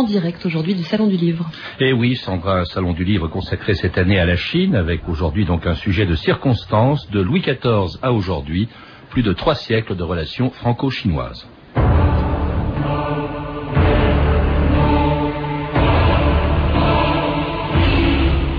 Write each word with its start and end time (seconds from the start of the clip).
en 0.00 0.04
direct 0.04 0.46
aujourd'hui 0.46 0.76
du 0.76 0.84
Salon 0.84 1.08
du 1.08 1.16
Livre. 1.16 1.50
Et 1.80 1.92
oui, 1.92 2.14
Sandra, 2.14 2.60
un 2.60 2.64
Salon 2.64 2.92
du 2.92 3.02
Livre 3.02 3.26
consacré 3.26 3.74
cette 3.74 3.98
année 3.98 4.20
à 4.20 4.24
la 4.24 4.36
Chine, 4.36 4.76
avec 4.76 5.08
aujourd'hui 5.08 5.44
donc 5.44 5.66
un 5.66 5.74
sujet 5.74 6.06
de 6.06 6.14
circonstance 6.14 7.10
de 7.10 7.20
Louis 7.20 7.40
XIV 7.40 7.98
à 8.00 8.12
aujourd'hui, 8.12 8.68
plus 9.10 9.24
de 9.24 9.32
trois 9.32 9.56
siècles 9.56 9.96
de 9.96 10.04
relations 10.04 10.50
franco-chinoises. 10.50 11.48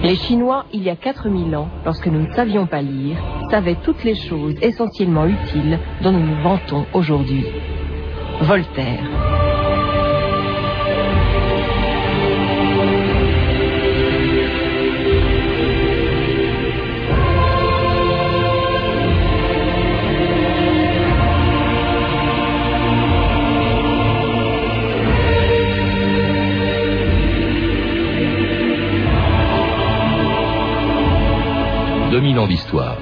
Les 0.04 0.16
Chinois, 0.16 0.66
il 0.74 0.84
y 0.84 0.90
a 0.90 0.98
4000 0.98 1.56
ans, 1.56 1.70
lorsque 1.86 2.08
nous 2.08 2.28
ne 2.28 2.34
savions 2.34 2.68
pas 2.68 2.82
lire, 2.82 3.18
savaient 3.50 3.78
toutes 3.86 4.04
les 4.04 4.16
choses 4.16 4.56
essentiellement 4.62 5.26
utiles 5.26 5.80
dont 6.02 6.12
nous 6.12 6.26
nous 6.26 6.44
vantons 6.44 6.86
aujourd'hui. 6.94 7.46
Voltaire. 8.42 9.48
2000 32.09 32.39
ans 32.39 32.47
d'histoire. 32.47 32.97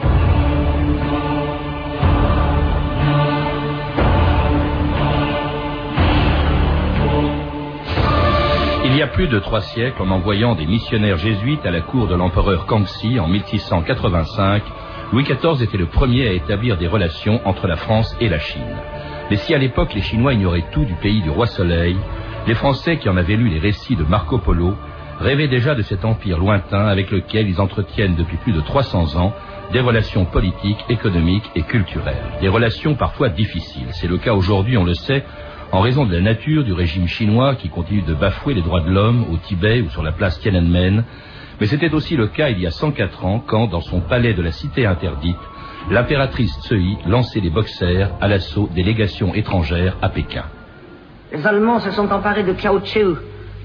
Il 8.83 8.95
y 8.97 9.02
a 9.02 9.07
plus 9.07 9.27
de 9.27 9.39
trois 9.39 9.61
siècles, 9.61 10.02
en 10.02 10.09
envoyant 10.09 10.55
des 10.55 10.66
missionnaires 10.66 11.17
jésuites 11.17 11.66
à 11.66 11.71
la 11.71 11.81
cour 11.81 12.07
de 12.07 12.16
l'empereur 12.16 12.66
Kangxi 12.66 13.17
en 13.19 13.27
1685, 13.27 14.64
Louis 15.14 15.23
XIV 15.23 15.64
était 15.64 15.77
le 15.77 15.86
premier 15.86 16.27
à 16.27 16.33
établir 16.33 16.77
des 16.77 16.88
relations 16.88 17.39
entre 17.45 17.67
la 17.67 17.77
France 17.77 18.14
et 18.19 18.27
la 18.27 18.39
Chine. 18.39 18.75
Mais 19.30 19.38
si 19.38 19.53
à 19.53 19.58
l'époque 19.58 19.94
les 19.94 20.02
Chinois 20.02 20.33
ignoraient 20.33 20.66
tout 20.71 20.83
du 20.83 20.95
pays 20.95 21.21
du 21.21 21.30
roi 21.30 21.45
Soleil, 21.45 21.95
les 22.45 22.55
Français 22.55 22.97
qui 22.97 23.08
en 23.08 23.16
avaient 23.16 23.38
lu 23.38 23.47
les 23.47 23.59
récits 23.59 23.95
de 23.95 24.03
Marco 24.03 24.38
Polo 24.38 24.75
rêvaient 25.20 25.48
déjà 25.48 25.76
de 25.76 25.82
cet 25.82 26.06
empire 26.06 26.38
lointain 26.38 26.86
avec 26.88 27.12
lequel 27.12 27.50
ils 27.50 27.60
entretiennent 27.60 28.16
depuis 28.16 28.38
plus 28.38 28.54
de 28.54 28.62
300 28.62 29.16
ans 29.18 29.34
des 29.72 29.80
relations 29.80 30.26
politiques, 30.26 30.84
économiques 30.90 31.50
et 31.56 31.64
culturelles. 31.64 32.23
Des 32.42 32.48
relations 32.48 32.96
parfois 32.96 33.30
difficiles. 33.30 33.88
C'est 33.92 34.08
le 34.08 34.18
cas 34.18 34.34
aujourd'hui, 34.34 34.78
on 34.78 34.86
le 34.86 34.94
sait, 34.94 35.23
en 35.72 35.82
raison 35.82 36.06
de 36.06 36.14
la 36.14 36.22
nature 36.22 36.64
du 36.64 36.72
régime 36.72 37.08
chinois 37.08 37.56
qui 37.56 37.70
continue 37.70 38.02
de 38.02 38.14
bafouer 38.14 38.54
les 38.54 38.62
droits 38.62 38.82
de 38.82 38.90
l'homme 38.90 39.26
au 39.32 39.38
Tibet 39.38 39.82
ou 39.82 39.90
sur 39.90 40.04
la 40.04 40.14
place 40.14 40.40
Tiananmen. 40.40 41.04
Mais 41.60 41.66
c'était 41.66 41.94
aussi 41.94 42.16
le 42.16 42.28
cas 42.28 42.50
il 42.50 42.60
y 42.60 42.68
a 42.68 42.72
104 42.72 43.26
ans 43.26 43.44
quand, 43.45 43.68
dans 43.68 43.82
son 43.82 44.00
palais 44.00 44.34
de 44.34 44.42
la 44.42 44.52
cité 44.52 44.86
interdite, 44.86 45.36
l'impératrice 45.90 46.58
Tsui 46.62 46.98
lançait 47.06 47.40
les 47.40 47.50
boxers 47.50 48.12
à 48.22 48.28
l'assaut 48.28 48.70
des 48.73 48.84
légations 48.84 49.34
étrangères 49.34 49.98
à 50.02 50.10
Pékin. 50.10 50.45
Les 51.34 51.45
Allemands 51.45 51.80
se 51.80 51.92
sont 51.92 52.10
emparés 52.10 52.44
de 52.44 52.54
Kiaocheu, 52.54 53.18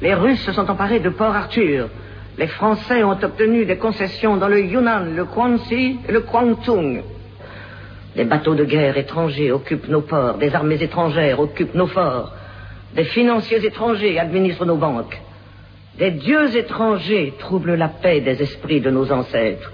les 0.03 0.14
Russes 0.14 0.42
se 0.45 0.53
sont 0.53 0.69
emparés 0.69 0.98
de 0.98 1.11
Port 1.11 1.34
Arthur. 1.34 1.89
Les 2.36 2.48
Français 2.48 3.05
ont 3.05 3.12
obtenu 3.22 3.64
des 3.64 3.77
concessions 3.77 4.36
dans 4.36 4.48
le 4.48 4.61
Yunnan, 4.61 5.14
le 5.14 5.25
Guangxi 5.25 5.98
et 6.08 6.12
le 6.12 6.20
Guangdong. 6.20 7.03
Des 8.17 8.25
bateaux 8.25 8.56
de 8.56 8.64
guerre 8.64 8.98
étrangers 8.98 9.53
occupent 9.53 9.89
nos 9.89 10.00
ports, 10.00 10.39
des 10.39 10.55
armées 10.55 10.83
étrangères 10.83 11.39
occupent 11.39 11.75
nos 11.75 11.86
forts, 11.86 12.33
des 12.97 13.05
financiers 13.05 13.64
étrangers 13.64 14.19
administrent 14.19 14.67
nos 14.67 14.77
banques. 14.77 15.20
Des 15.98 16.11
dieux 16.11 16.56
étrangers 16.56 17.34
troublent 17.39 17.77
la 17.77 17.89
paix 17.89 18.20
des 18.20 18.42
esprits 18.42 18.80
de 18.80 18.91
nos 18.91 19.12
ancêtres. 19.12 19.70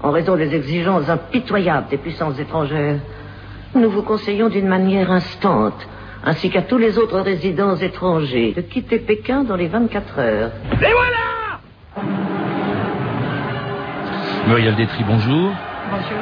En 0.00 0.12
raison 0.12 0.36
des 0.36 0.54
exigences 0.54 1.08
impitoyables 1.08 1.88
des 1.88 1.96
puissances 1.96 2.38
étrangères, 2.38 3.00
nous 3.74 3.90
vous 3.90 4.02
conseillons 4.02 4.48
d'une 4.48 4.68
manière 4.68 5.10
instante 5.10 5.88
ainsi 6.26 6.50
qu'à 6.50 6.62
tous 6.62 6.76
les 6.76 6.98
autres 6.98 7.20
résidents 7.20 7.76
étrangers, 7.76 8.52
de 8.52 8.60
quitter 8.60 8.98
Pékin 8.98 9.44
dans 9.44 9.56
les 9.56 9.68
24 9.68 10.18
heures. 10.18 10.50
Et 10.72 10.92
voilà 10.92 11.60
Muriel 14.48 14.74
Détry, 14.76 15.04
bonjour. 15.04 15.52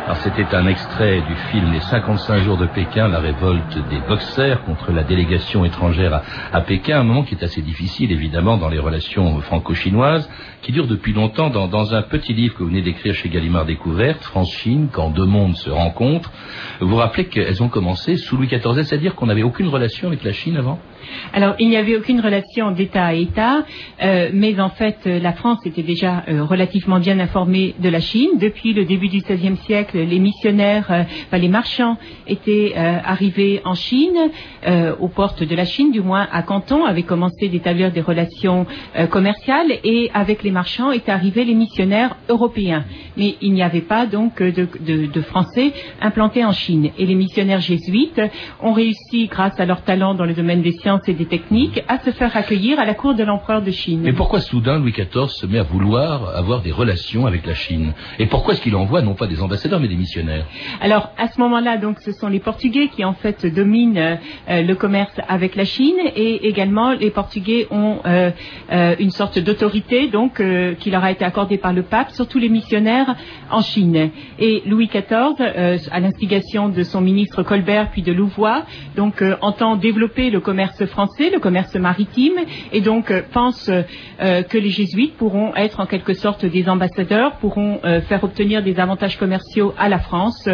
Alors 0.05 0.17
c'était 0.19 0.55
un 0.55 0.67
extrait 0.67 1.23
du 1.23 1.35
film 1.51 1.73
Les 1.73 1.81
55 1.81 2.43
jours 2.43 2.59
de 2.59 2.67
Pékin, 2.67 3.09
la 3.09 3.21
révolte 3.21 3.79
des 3.89 3.99
boxers 4.07 4.63
contre 4.65 4.93
la 4.93 5.05
délégation 5.05 5.65
étrangère 5.65 6.21
à, 6.53 6.61
Pékin, 6.61 7.01
un 7.01 7.03
moment 7.03 7.23
qui 7.23 7.35
est 7.35 7.43
assez 7.43 7.63
difficile 7.63 8.13
évidemment 8.13 8.59
dans 8.59 8.69
les 8.69 8.79
relations 8.79 9.41
franco-chinoises, 9.41 10.29
qui 10.61 10.73
dure 10.73 10.87
depuis 10.87 11.15
longtemps 11.15 11.49
dans, 11.49 11.67
dans, 11.69 11.95
un 11.95 12.03
petit 12.03 12.35
livre 12.35 12.55
que 12.55 12.63
vous 12.63 12.69
venez 12.69 12.83
d'écrire 12.83 13.15
chez 13.15 13.31
Gallimard 13.31 13.65
Découverte, 13.65 14.23
France-Chine, 14.23 14.89
quand 14.93 15.09
deux 15.11 15.25
mondes 15.25 15.57
se 15.57 15.71
rencontrent. 15.71 16.31
Vous 16.81 16.89
vous 16.89 16.97
rappelez 16.97 17.27
qu'elles 17.27 17.63
ont 17.63 17.69
commencé 17.69 18.17
sous 18.17 18.37
Louis 18.37 18.49
XIV, 18.49 18.83
c'est-à-dire 18.83 19.15
qu'on 19.15 19.27
n'avait 19.27 19.43
aucune 19.43 19.69
relation 19.69 20.09
avec 20.09 20.25
la 20.25 20.33
Chine 20.33 20.59
avant? 20.59 20.79
Alors, 21.33 21.55
il 21.59 21.69
n'y 21.69 21.77
avait 21.77 21.97
aucune 21.97 22.21
relation 22.21 22.71
d'État 22.71 23.07
à 23.07 23.15
État, 23.15 23.65
euh, 24.03 24.31
mais 24.33 24.59
en 24.61 24.71
fait, 24.71 24.99
euh, 25.07 25.19
la 25.19 25.33
France 25.33 25.65
était 25.67 25.83
déjà 25.83 26.25
euh, 26.29 26.45
relativement 26.45 26.99
bien 26.99 27.19
informée 27.19 27.75
de 27.79 27.89
la 27.89 28.01
Chine. 28.01 28.39
Depuis 28.39 28.73
le 28.73 28.85
début 28.85 29.09
du 29.09 29.19
XVIe 29.19 29.54
siècle, 29.57 29.99
les 29.99 30.19
missionnaires, 30.19 30.87
enfin, 30.89 31.39
les 31.39 31.49
marchands 31.49 31.97
étaient 32.27 32.75
arrivés 32.77 33.61
en 33.65 33.75
Chine, 33.75 34.17
aux 35.01 35.09
portes 35.09 35.43
de 35.43 35.55
la 35.55 35.65
Chine, 35.65 35.93
du 35.93 36.01
moins 36.01 36.27
à 36.33 36.43
Canton, 36.43 36.85
avaient 36.85 37.03
commencé 37.03 37.49
d'établir 37.49 37.93
des 37.93 38.01
relations 38.01 38.67
commerciales, 39.11 39.73
et 39.85 40.11
avec 40.15 40.43
les 40.43 40.51
marchands 40.51 40.91
étaient 40.93 41.13
arrivés 41.13 41.45
les 41.45 41.55
missionnaires 41.55 42.17
européens. 42.29 42.85
Mais 43.17 43.37
il 43.41 43.53
n'y 43.53 43.63
avait 43.63 43.81
pas 43.81 44.07
donc 44.07 44.43
de, 44.43 44.67
de 45.07 45.21
Français 45.23 45.73
implantés 46.01 46.45
en 46.45 46.53
Chine. 46.53 46.91
Et 46.99 47.07
les 47.07 47.15
missionnaires 47.15 47.61
jésuites 47.61 48.21
ont 48.63 48.73
réussi, 48.73 49.27
grâce 49.27 49.59
à 49.61 49.67
leur 49.67 49.83
talent 49.83 50.15
dans 50.15 50.25
le 50.25 50.35
domaine 50.35 50.63
des 50.63 50.73
sciences, 50.73 51.09
et 51.09 51.15
des 51.15 51.27
techniques 51.27 51.83
à 51.89 51.99
se 51.99 52.11
faire 52.11 52.37
accueillir 52.37 52.79
à 52.79 52.85
la 52.85 52.95
cour 52.95 53.15
de 53.15 53.23
l'empereur 53.25 53.63
de 53.63 53.71
Chine. 53.71 54.01
Mais 54.03 54.13
pourquoi 54.13 54.41
soudain 54.41 54.79
Louis 54.79 54.93
XIV 54.93 55.29
se 55.29 55.47
met 55.47 55.59
à 55.59 55.63
vouloir 55.63 56.37
avoir 56.37 56.63
des 56.63 56.73
relations 56.73 57.27
avec 57.27 57.47
la 57.47 57.55
Chine? 57.55 57.93
Et 58.19 58.27
pourquoi 58.27 58.55
est-ce 58.55 58.63
qu'il 58.63 58.77
envoie 58.77 59.03
non 59.03 59.15
pas 59.15 59.27
des 59.27 59.43
Alors 60.81 61.11
à 61.17 61.29
ce 61.29 61.41
moment-là, 61.41 61.79
donc 61.79 62.01
ce 62.01 62.13
sont 62.13 62.29
les 62.29 62.41
Portugais 62.41 62.89
qui 62.89 63.05
en 63.05 63.15
fait 63.15 63.47
dominent 63.47 64.19
euh, 64.49 64.63
le 64.63 64.75
commerce 64.75 65.15
avec 65.29 65.57
la 65.57 65.65
Chine 65.65 65.97
et 66.17 66.47
également 66.49 66.93
les 66.93 67.11
Portugais 67.11 67.67
ont 67.71 68.01
euh, 68.05 68.31
euh, 68.73 68.95
une 68.99 69.11
sorte 69.11 69.39
d'autorité 69.39 70.09
donc 70.09 70.43
qui 70.81 70.91
leur 70.91 71.05
a 71.05 71.11
été 71.11 71.25
accordée 71.25 71.59
par 71.59 71.73
le 71.73 71.83
pape 71.83 72.11
sur 72.11 72.29
tous 72.29 72.39
les 72.39 72.49
missionnaires 72.49 73.17
en 73.51 73.63
Chine. 73.63 74.11
Et 74.39 74.63
Louis 74.67 74.89
XIV, 74.89 75.41
à 75.91 76.01
l'instigation 76.01 76.69
de 76.69 76.83
son 76.83 77.01
ministre 77.01 77.43
Colbert 77.43 77.91
puis 77.91 78.03
de 78.03 78.13
Louvois, 78.13 78.65
donc 78.97 79.23
entend 79.41 79.77
développer 79.77 80.31
le 80.31 80.41
commerce 80.41 80.85
français, 80.87 81.31
le 81.31 81.41
commerce 81.41 81.75
maritime, 81.75 82.35
et 82.73 82.81
donc 82.81 83.11
euh, 83.11 83.23
pense 83.33 83.69
euh, 83.69 84.43
que 84.43 84.59
les 84.59 84.71
jésuites 84.71 85.17
pourront 85.17 85.55
être 85.57 85.81
en 85.81 85.87
quelque 85.87 86.15
sorte 86.15 86.45
des 86.45 86.69
ambassadeurs, 86.69 87.37
pourront 87.37 87.81
euh, 87.85 88.01
faire 88.03 88.23
obtenir 88.25 88.63
des 88.63 88.79
avantages 88.79 89.19
commerciaux 89.19 89.34
à 89.79 89.89
la 89.89 89.99
France 89.99 90.49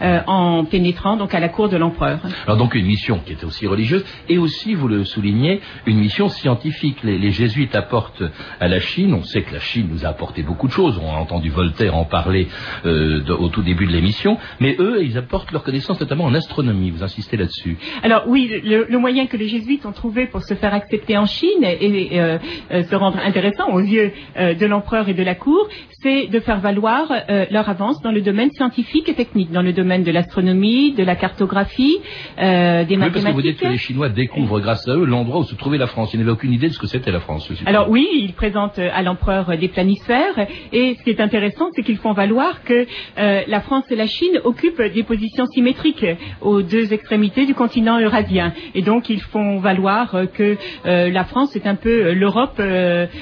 en 0.00 0.64
pénétrant 0.64 1.16
donc 1.16 1.34
à 1.34 1.40
la 1.40 1.48
cour 1.48 1.68
de 1.68 1.76
l'empereur. 1.76 2.20
Alors 2.46 2.56
donc 2.56 2.74
une 2.74 2.86
mission 2.86 3.20
qui 3.24 3.32
était 3.32 3.44
aussi 3.44 3.66
religieuse 3.66 4.04
et 4.28 4.38
aussi, 4.38 4.74
vous 4.74 4.88
le 4.88 5.04
soulignez, 5.04 5.60
une 5.86 5.98
mission 5.98 6.28
scientifique. 6.28 6.98
Les, 7.02 7.30
jésuites 7.30 7.74
apportent 7.74 8.22
à 8.60 8.68
la 8.68 8.80
Chine, 8.80 9.14
on 9.14 9.22
sait 9.22 9.42
que 9.42 9.52
la 9.52 9.60
Chine 9.60 9.88
nous 9.90 10.04
a 10.04 10.08
apporté 10.08 10.42
beaucoup 10.42 10.68
de 10.68 10.72
choses, 10.72 11.00
on 11.02 11.10
a 11.10 11.18
entendu 11.18 11.50
Voltaire 11.50 11.96
en 11.96 12.04
parler 12.04 12.48
au 12.84 13.48
tout 13.48 13.62
début 13.62 13.86
de 13.86 13.92
l'émission, 13.92 14.38
mais 14.60 14.76
eux, 14.78 15.02
ils 15.02 15.18
apportent 15.18 15.52
leur 15.52 15.62
connaissance 15.62 16.00
notamment 16.00 16.24
en 16.24 16.34
astronomie, 16.34 16.90
vous 16.90 17.02
insistez 17.02 17.36
là-dessus. 17.36 17.76
Alors 18.02 18.24
oui, 18.26 18.48
le 18.64 18.98
moyen 18.98 19.26
que 19.26 19.36
les 19.36 19.48
jésuites 19.48 19.86
ont 19.86 19.92
trouvé 19.92 20.26
pour 20.26 20.42
se 20.42 20.54
faire 20.54 20.74
accepter 20.74 21.16
en 21.16 21.26
Chine 21.26 21.64
et, 21.64 22.20
euh, 22.20 22.38
euh, 22.70 22.82
se 22.82 22.94
rendre 22.94 23.18
intéressant 23.18 23.70
aux 23.72 23.80
yeux 23.80 24.12
euh, 24.36 24.54
de 24.54 24.66
l'empereur 24.66 25.08
et 25.08 25.14
de 25.14 25.22
la 25.22 25.34
cour, 25.34 25.68
c'est 26.02 26.26
de 26.26 26.40
faire 26.40 26.60
valoir 26.60 27.10
leur 27.50 27.68
avance 27.68 28.00
dans 28.02 28.12
le 28.12 28.20
domaine 28.24 28.50
scientifique 28.52 29.08
et 29.08 29.14
technique, 29.14 29.52
dans 29.52 29.62
le 29.62 29.72
domaine 29.72 30.02
de 30.02 30.10
l'astronomie, 30.10 30.92
de 30.92 31.04
la 31.04 31.16
cartographie, 31.16 31.98
des 32.38 32.42
mathématiques. 32.42 33.12
Parce 33.12 33.24
que 33.24 33.30
vous 33.30 33.42
dites 33.42 33.60
que 33.60 33.68
les 33.68 33.78
Chinois 33.78 34.08
découvrent 34.08 34.60
grâce 34.60 34.88
à 34.88 34.96
eux 34.96 35.04
l'endroit 35.04 35.40
où 35.40 35.44
se 35.44 35.54
trouvait 35.54 35.78
la 35.78 35.86
France. 35.86 36.12
Ils 36.14 36.18
n'avaient 36.18 36.32
aucune 36.32 36.52
idée 36.52 36.68
de 36.68 36.72
ce 36.72 36.78
que 36.78 36.86
c'était 36.86 37.12
la 37.12 37.20
France. 37.20 37.50
Alors 37.66 37.88
oui, 37.88 38.08
ils 38.12 38.32
présentent 38.32 38.78
à 38.78 39.02
l'empereur 39.02 39.56
des 39.56 39.68
planisphères 39.68 40.46
et 40.72 40.96
ce 40.98 41.04
qui 41.04 41.10
est 41.10 41.20
intéressant, 41.20 41.68
c'est 41.74 41.82
qu'ils 41.82 41.98
font 41.98 42.12
valoir 42.12 42.64
que 42.64 42.86
la 43.16 43.60
France 43.60 43.84
et 43.90 43.96
la 43.96 44.06
Chine 44.06 44.40
occupent 44.44 44.82
des 44.82 45.02
positions 45.02 45.46
symétriques 45.46 46.06
aux 46.40 46.62
deux 46.62 46.92
extrémités 46.92 47.46
du 47.46 47.54
continent 47.54 48.00
eurasien. 48.00 48.52
Et 48.74 48.82
donc 48.82 49.08
ils 49.10 49.20
font 49.20 49.58
valoir 49.58 50.14
euh, 50.14 50.26
que 50.26 50.56
euh, 50.86 51.10
la 51.10 51.24
France 51.24 51.54
est 51.56 51.66
un 51.66 51.74
peu 51.74 52.06
euh, 52.06 52.14
l'Europe, 52.14 52.60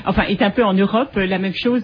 enfin 0.06 0.25
est 0.28 0.43
un 0.43 0.50
peu 0.50 0.64
en 0.64 0.75
Europe 0.75 1.16
la 1.16 1.38
même 1.38 1.55
chose, 1.55 1.82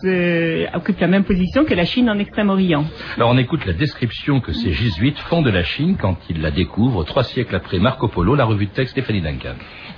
occupe 0.74 1.00
la 1.00 1.06
même 1.06 1.24
position 1.24 1.64
que 1.64 1.74
la 1.74 1.84
Chine 1.84 2.08
en 2.10 2.18
Extrême-Orient. 2.18 2.84
Alors 3.16 3.30
on 3.30 3.38
écoute 3.38 3.64
la 3.64 3.72
description 3.72 4.40
que 4.40 4.52
ces 4.52 4.72
jésuites 4.72 5.18
font 5.18 5.42
de 5.42 5.50
la 5.50 5.62
Chine 5.62 5.96
quand 6.00 6.16
ils 6.28 6.40
la 6.40 6.50
découvrent 6.50 7.04
trois 7.04 7.24
siècles 7.24 7.56
après 7.56 7.78
Marco 7.78 8.08
Polo, 8.08 8.34
la 8.34 8.44
revue 8.44 8.66
de 8.66 8.70
texte 8.70 8.92
Stéphanie 8.92 9.22
Duncan. 9.22 9.54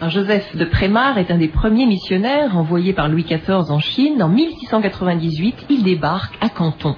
Joseph 0.08 0.56
de 0.56 0.64
Prémar 0.64 1.18
est 1.18 1.30
un 1.30 1.36
des 1.36 1.48
premiers 1.48 1.84
missionnaires 1.84 2.56
envoyés 2.56 2.94
par 2.94 3.08
Louis 3.08 3.24
XIV 3.24 3.70
en 3.70 3.80
Chine. 3.80 4.22
En 4.22 4.28
1698, 4.28 5.66
il 5.68 5.82
débarque 5.82 6.34
à 6.40 6.48
Canton. 6.48 6.96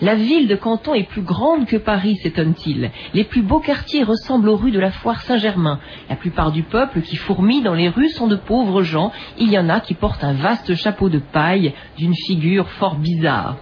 La 0.00 0.14
ville 0.14 0.46
de 0.46 0.54
Canton 0.54 0.94
est 0.94 1.08
plus 1.08 1.22
grande 1.22 1.66
que 1.66 1.76
Paris, 1.76 2.16
s'étonne-t-il. 2.22 2.92
Les 3.12 3.24
plus 3.24 3.42
beaux 3.42 3.58
quartiers 3.58 4.04
ressemblent 4.04 4.50
aux 4.50 4.56
rues 4.56 4.70
de 4.70 4.78
la 4.78 4.92
foire 4.92 5.22
Saint-Germain. 5.22 5.80
La 6.08 6.16
plupart 6.16 6.52
du 6.52 6.62
peuple 6.62 7.00
qui 7.00 7.16
fourmille 7.16 7.62
dans 7.62 7.74
les 7.74 7.88
rues 7.88 8.10
sont 8.10 8.28
de 8.28 8.36
pauvres 8.36 8.82
gens. 8.82 9.10
Il 9.38 9.50
y 9.50 9.58
en 9.58 9.68
a 9.68 9.80
qui 9.80 9.94
portent 9.94 10.22
un 10.22 10.34
vaste 10.34 10.74
chapeau 10.74 11.08
de 11.08 11.18
paille 11.18 11.72
d'une 11.96 12.14
figure 12.14 12.68
fort 12.68 12.96
bizarre. 12.96 13.56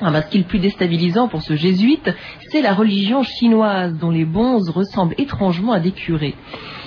Ah, 0.00 0.22
ce 0.22 0.28
qui 0.28 0.36
est 0.36 0.40
le 0.40 0.46
plus 0.46 0.60
déstabilisant 0.60 1.26
pour 1.26 1.42
ce 1.42 1.56
jésuite, 1.56 2.08
c'est 2.50 2.62
la 2.62 2.72
religion 2.72 3.24
chinoise 3.24 3.98
dont 3.98 4.10
les 4.10 4.24
bonzes 4.24 4.70
ressemblent 4.70 5.14
étrangement 5.18 5.72
à 5.72 5.80
des 5.80 5.90
curés. 5.90 6.36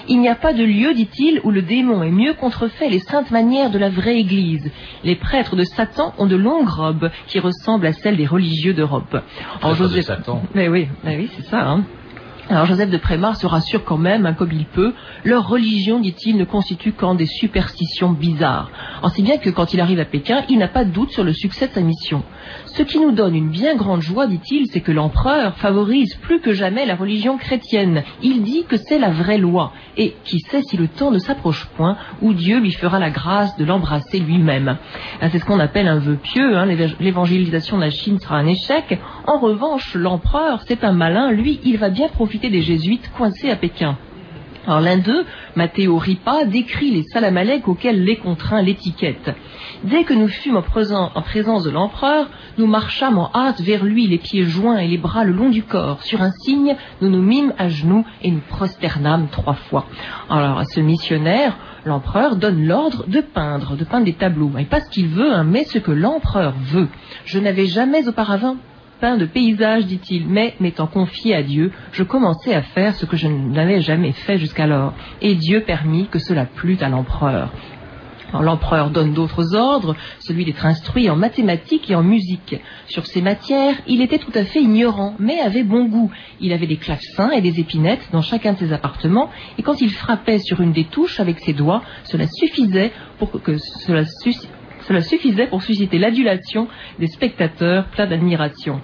Il 0.07 0.19
n'y 0.21 0.29
a 0.29 0.35
pas 0.35 0.53
de 0.53 0.63
lieu, 0.63 0.93
dit-il, 0.93 1.41
où 1.43 1.51
le 1.51 1.61
démon 1.61 2.03
ait 2.03 2.11
mieux 2.11 2.33
contrefait 2.33 2.89
les 2.89 2.99
saintes 2.99 3.29
manières 3.29 3.69
de 3.69 3.77
la 3.77 3.89
vraie 3.89 4.17
Église. 4.17 4.71
Les 5.03 5.15
prêtres 5.15 5.55
de 5.55 5.63
Satan 5.63 6.13
ont 6.17 6.25
de 6.25 6.35
longues 6.35 6.69
robes 6.69 7.11
qui 7.27 7.39
ressemblent 7.39 7.85
à 7.85 7.93
celles 7.93 8.17
des 8.17 8.25
religieux 8.25 8.73
d'Europe. 8.73 9.17
En 9.61 9.73
Joseph... 9.73 10.05
Satan. 10.05 10.43
Mais 10.55 10.69
oui, 10.69 10.87
mais 11.03 11.17
oui, 11.17 11.29
c'est 11.35 11.45
ça. 11.45 11.69
Hein. 11.69 11.83
Alors 12.49 12.65
Joseph 12.65 12.89
de 12.89 12.97
Prémar 12.97 13.37
se 13.37 13.45
rassure 13.45 13.85
quand 13.85 13.97
même, 13.97 14.25
hein, 14.25 14.33
comme 14.33 14.51
il 14.51 14.65
peut. 14.65 14.93
Leur 15.23 15.47
religion, 15.47 15.99
dit-il, 15.99 16.35
ne 16.35 16.43
constitue 16.43 16.91
qu'en 16.91 17.15
des 17.15 17.25
superstitions 17.25 18.11
bizarres. 18.11 18.71
En 19.03 19.09
si 19.09 19.21
bien 19.21 19.37
que 19.37 19.49
quand 19.49 19.73
il 19.73 19.79
arrive 19.79 19.99
à 19.99 20.05
Pékin, 20.05 20.43
il 20.49 20.57
n'a 20.57 20.67
pas 20.67 20.83
de 20.83 20.91
doute 20.91 21.11
sur 21.11 21.23
le 21.23 21.31
succès 21.31 21.67
de 21.67 21.73
sa 21.73 21.81
mission. 21.81 22.23
Ce 22.65 22.83
qui 22.83 22.99
nous 22.99 23.11
donne 23.11 23.35
une 23.35 23.49
bien 23.49 23.75
grande 23.75 24.01
joie, 24.01 24.27
dit-il, 24.27 24.67
c'est 24.67 24.81
que 24.81 24.91
l'empereur 24.91 25.57
favorise 25.57 26.15
plus 26.15 26.39
que 26.39 26.53
jamais 26.53 26.85
la 26.85 26.95
religion 26.95 27.37
chrétienne. 27.37 28.03
Il 28.21 28.43
dit 28.43 28.65
que 28.67 28.77
c'est 28.77 28.99
la 28.99 29.09
vraie 29.09 29.37
loi. 29.37 29.73
Et 29.97 30.15
qui 30.23 30.39
sait 30.39 30.61
si 30.61 30.77
le 30.77 30.87
temps 30.87 31.11
ne 31.11 31.19
s'approche 31.19 31.65
point 31.77 31.97
où 32.21 32.33
Dieu 32.33 32.59
lui 32.59 32.71
fera 32.71 32.99
la 32.99 33.09
grâce 33.09 33.57
de 33.57 33.65
l'embrasser 33.65 34.19
lui-même. 34.19 34.77
Ah, 35.21 35.29
c'est 35.29 35.39
ce 35.39 35.45
qu'on 35.45 35.59
appelle 35.59 35.87
un 35.87 35.99
vœu 35.99 36.15
pieux. 36.15 36.57
Hein. 36.57 36.65
L'évangélisation 36.99 37.77
de 37.77 37.83
la 37.83 37.89
Chine 37.89 38.19
sera 38.19 38.37
un 38.37 38.47
échec. 38.47 38.99
En 39.27 39.39
revanche, 39.39 39.95
l'empereur, 39.95 40.61
c'est 40.67 40.83
un 40.83 40.93
malin. 40.93 41.31
Lui, 41.31 41.59
il 41.63 41.77
va 41.77 41.89
bien 41.89 42.07
profiter 42.07 42.49
des 42.49 42.61
jésuites 42.61 43.11
coincés 43.17 43.49
à 43.49 43.55
Pékin. 43.55 43.97
Alors 44.67 44.81
l'un 44.81 44.97
d'eux, 44.97 45.25
Matteo 45.55 45.97
Ripa, 45.97 46.45
décrit 46.45 46.91
les 46.91 47.03
salamalek 47.03 47.67
auxquels 47.67 48.03
les 48.03 48.17
contraint 48.17 48.61
l'étiquette. 48.61 49.31
Dès 49.83 50.03
que 50.03 50.13
nous 50.13 50.27
fûmes 50.27 50.57
en, 50.57 51.21
présence 51.21 51.63
de 51.63 51.69
l'empereur, 51.69 52.29
nous 52.57 52.67
marchâmes 52.67 53.17
en 53.17 53.31
hâte 53.33 53.61
vers 53.61 53.83
lui, 53.83 54.07
les 54.07 54.17
pieds 54.17 54.43
joints 54.43 54.77
et 54.77 54.87
les 54.87 54.97
bras 54.97 55.23
le 55.23 55.33
long 55.33 55.49
du 55.49 55.63
corps. 55.63 56.01
Sur 56.03 56.21
un 56.21 56.31
signe, 56.31 56.75
nous 57.01 57.09
nous 57.09 57.21
mîmes 57.21 57.53
à 57.57 57.69
genoux 57.69 58.05
et 58.21 58.31
nous 58.31 58.41
prosternâmes 58.47 59.27
trois 59.31 59.53
fois. 59.53 59.85
Alors 60.29 60.59
à 60.59 60.65
ce 60.65 60.79
missionnaire, 60.79 61.57
l'empereur 61.85 62.35
donne 62.35 62.65
l'ordre 62.65 63.05
de 63.07 63.21
peindre, 63.21 63.75
de 63.75 63.83
peindre 63.83 64.05
des 64.05 64.13
tableaux. 64.13 64.51
Et 64.57 64.65
pas 64.65 64.81
ce 64.81 64.89
qu'il 64.89 65.07
veut, 65.07 65.33
hein, 65.33 65.43
mais 65.43 65.63
ce 65.63 65.79
que 65.79 65.91
l'empereur 65.91 66.53
veut. 66.59 66.89
Je 67.25 67.39
n'avais 67.39 67.65
jamais 67.65 68.07
auparavant 68.07 68.57
de 69.01 69.25
paysage, 69.25 69.87
dit-il, 69.87 70.27
mais 70.27 70.53
m'étant 70.59 70.85
confié 70.85 71.35
à 71.35 71.41
Dieu, 71.41 71.71
je 71.91 72.03
commençais 72.03 72.53
à 72.53 72.61
faire 72.61 72.93
ce 72.93 73.07
que 73.07 73.17
je 73.17 73.27
n'avais 73.27 73.81
jamais 73.81 74.11
fait 74.11 74.37
jusqu'alors, 74.37 74.93
et 75.21 75.33
Dieu 75.33 75.61
permit 75.61 76.07
que 76.07 76.19
cela 76.19 76.45
plût 76.45 76.77
à 76.81 76.89
l'empereur. 76.89 77.51
L'empereur 78.33 78.91
donne 78.91 79.13
d'autres 79.13 79.55
ordres, 79.55 79.95
celui 80.19 80.45
d'être 80.45 80.65
instruit 80.65 81.09
en 81.09 81.15
mathématiques 81.15 81.89
et 81.89 81.95
en 81.95 82.03
musique. 82.03 82.55
Sur 82.87 83.05
ces 83.05 83.21
matières, 83.21 83.75
il 83.87 84.01
était 84.01 84.19
tout 84.19 84.31
à 84.33 84.45
fait 84.45 84.61
ignorant, 84.61 85.15
mais 85.19 85.39
avait 85.39 85.63
bon 85.63 85.85
goût. 85.85 86.11
Il 86.39 86.53
avait 86.53 86.67
des 86.67 86.77
clavecins 86.77 87.31
et 87.31 87.41
des 87.41 87.59
épinettes 87.59 88.07
dans 88.11 88.21
chacun 88.21 88.53
de 88.53 88.59
ses 88.59 88.73
appartements, 88.73 89.29
et 89.57 89.63
quand 89.63 89.81
il 89.81 89.91
frappait 89.91 90.39
sur 90.39 90.61
une 90.61 90.71
des 90.71 90.85
touches 90.85 91.19
avec 91.19 91.39
ses 91.39 91.53
doigts, 91.53 91.81
cela 92.03 92.27
suffisait 92.27 92.91
pour 93.19 93.31
que 93.41 93.57
cela, 93.57 94.03
cela 94.87 95.01
suffisait 95.01 95.47
pour 95.47 95.61
susciter 95.61 95.99
l'adulation 95.99 96.67
des 96.99 97.07
spectateurs 97.07 97.85
pleins 97.87 98.07
d'admiration. 98.07 98.81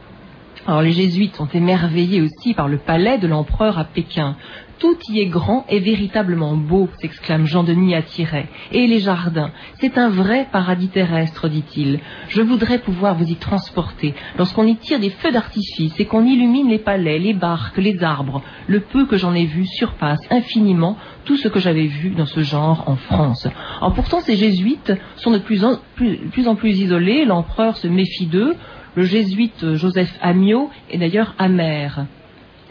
Alors 0.67 0.81
les 0.81 0.91
jésuites 0.91 1.35
sont 1.35 1.47
émerveillés 1.47 2.21
aussi 2.21 2.53
par 2.53 2.67
le 2.67 2.77
palais 2.77 3.17
de 3.17 3.27
l'empereur 3.27 3.79
à 3.79 3.85
Pékin. 3.85 4.35
Tout 4.79 4.97
y 5.09 5.21
est 5.21 5.25
grand 5.25 5.65
et 5.69 5.79
véritablement 5.79 6.56
beau, 6.56 6.88
s'exclame 7.00 7.47
Jean-Denis 7.47 7.95
attiré. 7.95 8.47
Et 8.71 8.85
les 8.85 9.00
jardins, 9.00 9.50
c'est 9.79 9.97
un 9.97 10.09
vrai 10.09 10.47
paradis 10.51 10.89
terrestre, 10.89 11.50
dit-il. 11.50 12.00
Je 12.29 12.44
voudrais 12.44 12.77
pouvoir 12.77 13.15
vous 13.15 13.27
y 13.27 13.35
transporter. 13.38 14.13
Lorsqu'on 14.38 14.68
y 14.68 14.75
tire 14.75 15.00
des 15.00 15.09
feux 15.09 15.31
d'artifice 15.31 16.00
et 16.00 16.06
qu'on 16.06 16.25
illumine 16.25 16.69
les 16.69 16.77
palais, 16.77 17.18
les 17.18 17.33
barques, 17.33 17.77
les 17.77 18.03
arbres, 18.03 18.44
le 18.68 18.81
peu 18.81 19.07
que 19.07 19.18
j'en 19.18 19.33
ai 19.33 19.45
vu 19.45 19.65
surpasse 19.65 20.21
infiniment 20.29 20.95
tout 21.25 21.38
ce 21.38 21.47
que 21.47 21.59
j'avais 21.59 21.88
vu 21.88 22.12
dans 22.12 22.27
ce 22.27 22.41
genre 22.41 22.83
en 22.85 22.97
France. 22.97 23.47
En 23.81 23.89
pourtant, 23.89 24.19
ces 24.19 24.35
jésuites 24.35 24.94
sont 25.15 25.31
de 25.31 25.39
plus 25.39 25.65
en 25.65 25.80
plus, 25.95 26.47
en 26.47 26.56
plus 26.56 26.80
isolés, 26.80 27.25
l'empereur 27.25 27.77
se 27.77 27.88
méfie 27.88 28.27
d'eux, 28.27 28.56
le 28.95 29.03
jésuite 29.03 29.73
Joseph 29.73 30.13
Amiot 30.21 30.69
est 30.91 31.00
d'ailleurs 31.00 31.33
amer. 31.39 32.06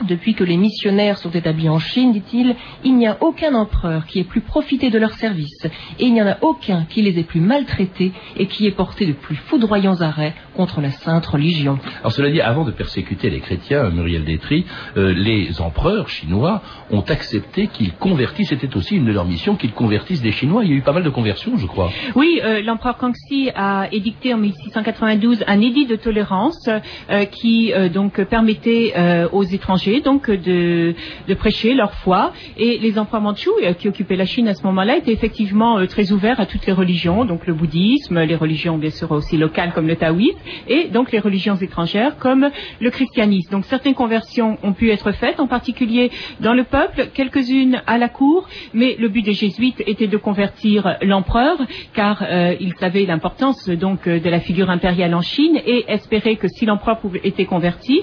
Depuis 0.02 0.34
que 0.34 0.44
les 0.44 0.58
missionnaires 0.58 1.16
sont 1.16 1.30
établis 1.30 1.70
en 1.70 1.78
Chine, 1.78 2.12
dit-il, 2.12 2.54
il 2.84 2.96
n'y 2.96 3.06
a 3.06 3.16
aucun 3.22 3.54
empereur 3.54 4.04
qui 4.04 4.18
ait 4.18 4.24
plus 4.24 4.42
profité 4.42 4.90
de 4.90 4.98
leurs 4.98 5.14
services, 5.14 5.64
et 5.98 6.04
il 6.04 6.12
n'y 6.12 6.20
en 6.20 6.26
a 6.26 6.36
aucun 6.42 6.84
qui 6.84 7.00
les 7.00 7.18
ait 7.18 7.24
plus 7.24 7.40
maltraités 7.40 8.12
et 8.36 8.46
qui 8.46 8.66
ait 8.66 8.72
porté 8.72 9.06
de 9.06 9.14
plus 9.14 9.36
foudroyants 9.36 10.02
arrêts 10.02 10.34
contre 10.54 10.82
la 10.82 10.90
sainte 10.90 11.24
religion. 11.26 11.78
Alors 12.00 12.12
cela 12.12 12.30
dit, 12.30 12.42
avant 12.42 12.64
de 12.64 12.72
persécuter 12.72 13.30
les 13.30 13.40
chrétiens, 13.40 13.88
Muriel 13.90 14.24
Détry, 14.24 14.66
euh, 14.96 15.14
les 15.14 15.60
empereurs 15.62 16.08
chinois 16.08 16.62
ont 16.90 17.00
accepté 17.00 17.68
qu'ils 17.68 17.94
convertissent, 17.94 18.48
c'était 18.50 18.76
aussi 18.76 18.96
une 18.96 19.06
de 19.06 19.12
leurs 19.12 19.26
missions, 19.26 19.56
qu'ils 19.56 19.72
convertissent 19.72 20.22
des 20.22 20.32
Chinois. 20.32 20.64
Il 20.64 20.70
y 20.70 20.74
a 20.74 20.76
eu 20.76 20.82
pas 20.82 20.92
mal 20.92 21.04
de 21.04 21.10
conversions, 21.10 21.56
je 21.56 21.66
crois. 21.66 21.90
Oui, 22.14 22.40
euh, 22.44 22.60
l'empereur 22.60 22.98
Kangxi 22.98 23.50
a 23.54 23.88
édicté 23.92 24.34
en 24.34 24.38
1692 24.38 25.44
un 25.46 25.60
édit 25.62 25.86
de 25.86 25.96
tolérance 25.96 26.68
euh, 26.68 27.24
qui 27.24 27.72
donc 27.92 28.22
permettait 28.24 28.94
aux 29.32 29.42
étrangers 29.42 29.85
donc 30.02 30.30
de, 30.30 30.94
prêcher 31.38 31.74
leur 31.74 31.92
foi. 31.94 32.32
Et 32.56 32.78
les 32.78 32.98
empereurs 32.98 33.20
mandchous 33.20 33.52
euh, 33.62 33.72
qui 33.74 33.88
occupaient 33.88 34.16
la 34.16 34.24
Chine 34.24 34.48
à 34.48 34.54
ce 34.54 34.62
moment-là 34.64 34.96
étaient 34.96 35.12
effectivement 35.12 35.78
euh, 35.78 35.86
très 35.86 36.12
ouverts 36.12 36.40
à 36.40 36.46
toutes 36.46 36.66
les 36.66 36.72
religions, 36.72 37.24
donc 37.24 37.46
le 37.46 37.54
bouddhisme, 37.54 38.20
les 38.20 38.34
religions 38.34 38.78
bien 38.78 38.90
sûr 38.90 39.10
aussi 39.12 39.36
locales 39.36 39.72
comme 39.72 39.86
le 39.86 39.96
taoïsme, 39.96 40.38
et 40.68 40.88
donc 40.88 41.12
les 41.12 41.18
religions 41.18 41.56
étrangères 41.56 42.16
comme 42.18 42.50
le 42.80 42.90
christianisme. 42.90 43.50
Donc 43.50 43.64
certaines 43.66 43.94
conversions 43.94 44.58
ont 44.62 44.72
pu 44.72 44.90
être 44.90 45.12
faites, 45.12 45.40
en 45.40 45.46
particulier 45.46 46.10
dans 46.40 46.54
le 46.54 46.64
peuple, 46.64 47.08
quelques-unes 47.14 47.82
à 47.86 47.98
la 47.98 48.08
cour, 48.08 48.48
mais 48.74 48.96
le 48.98 49.08
but 49.08 49.22
des 49.22 49.32
jésuites 49.32 49.82
était 49.86 50.06
de 50.06 50.16
convertir 50.16 50.96
l'empereur, 51.02 51.58
car 51.94 52.22
euh, 52.22 52.54
ils 52.60 52.74
savaient 52.76 53.06
l'importance 53.06 53.68
donc 53.68 54.08
de 54.08 54.30
la 54.30 54.40
figure 54.40 54.70
impériale 54.70 55.14
en 55.14 55.22
Chine 55.22 55.60
et 55.66 55.84
espéraient 55.88 56.36
que 56.36 56.48
si 56.48 56.66
l'empereur 56.66 56.98
était 57.24 57.44
converti, 57.44 58.02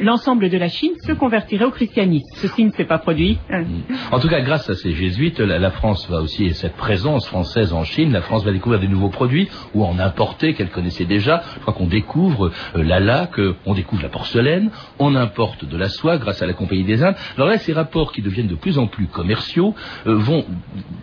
l'ensemble 0.00 0.48
de 0.48 0.58
la 0.58 0.68
Chine 0.68 0.92
se 1.04 1.12
convertirait 1.18 1.64
au 1.64 1.70
christianisme. 1.70 2.26
Ceci 2.36 2.64
ne 2.64 2.70
s'est 2.70 2.84
pas 2.84 2.98
produit. 2.98 3.38
Mm. 3.50 3.94
En 4.12 4.18
tout 4.18 4.28
cas, 4.28 4.40
grâce 4.40 4.68
à 4.70 4.74
ces 4.74 4.92
jésuites, 4.92 5.40
la, 5.40 5.70
France 5.70 6.08
va 6.08 6.20
aussi, 6.20 6.46
et 6.46 6.54
cette 6.54 6.76
présence 6.76 7.26
française 7.26 7.72
en 7.72 7.84
Chine, 7.84 8.12
la 8.12 8.22
France 8.22 8.44
va 8.44 8.52
découvrir 8.52 8.80
des 8.80 8.88
nouveaux 8.88 9.10
produits 9.10 9.48
ou 9.74 9.84
en 9.84 9.98
importer 9.98 10.54
qu'elle 10.54 10.70
connaissait 10.70 11.04
déjà. 11.04 11.42
Je 11.54 11.60
crois 11.60 11.74
qu'on 11.74 11.86
découvre 11.86 12.50
euh, 12.76 12.82
la 12.82 13.00
laque, 13.00 13.40
on 13.66 13.74
découvre 13.74 14.02
la 14.02 14.08
porcelaine, 14.08 14.70
on 14.98 15.14
importe 15.14 15.64
de 15.64 15.76
la 15.76 15.88
soie 15.88 16.18
grâce 16.18 16.42
à 16.42 16.46
la 16.46 16.54
Compagnie 16.54 16.84
des 16.84 17.02
Indes. 17.02 17.16
Alors 17.36 17.48
là, 17.48 17.58
ces 17.58 17.72
rapports 17.72 18.12
qui 18.12 18.22
deviennent 18.22 18.46
de 18.46 18.54
plus 18.54 18.78
en 18.78 18.86
plus 18.86 19.06
commerciaux 19.06 19.74
euh, 20.06 20.14
vont 20.14 20.44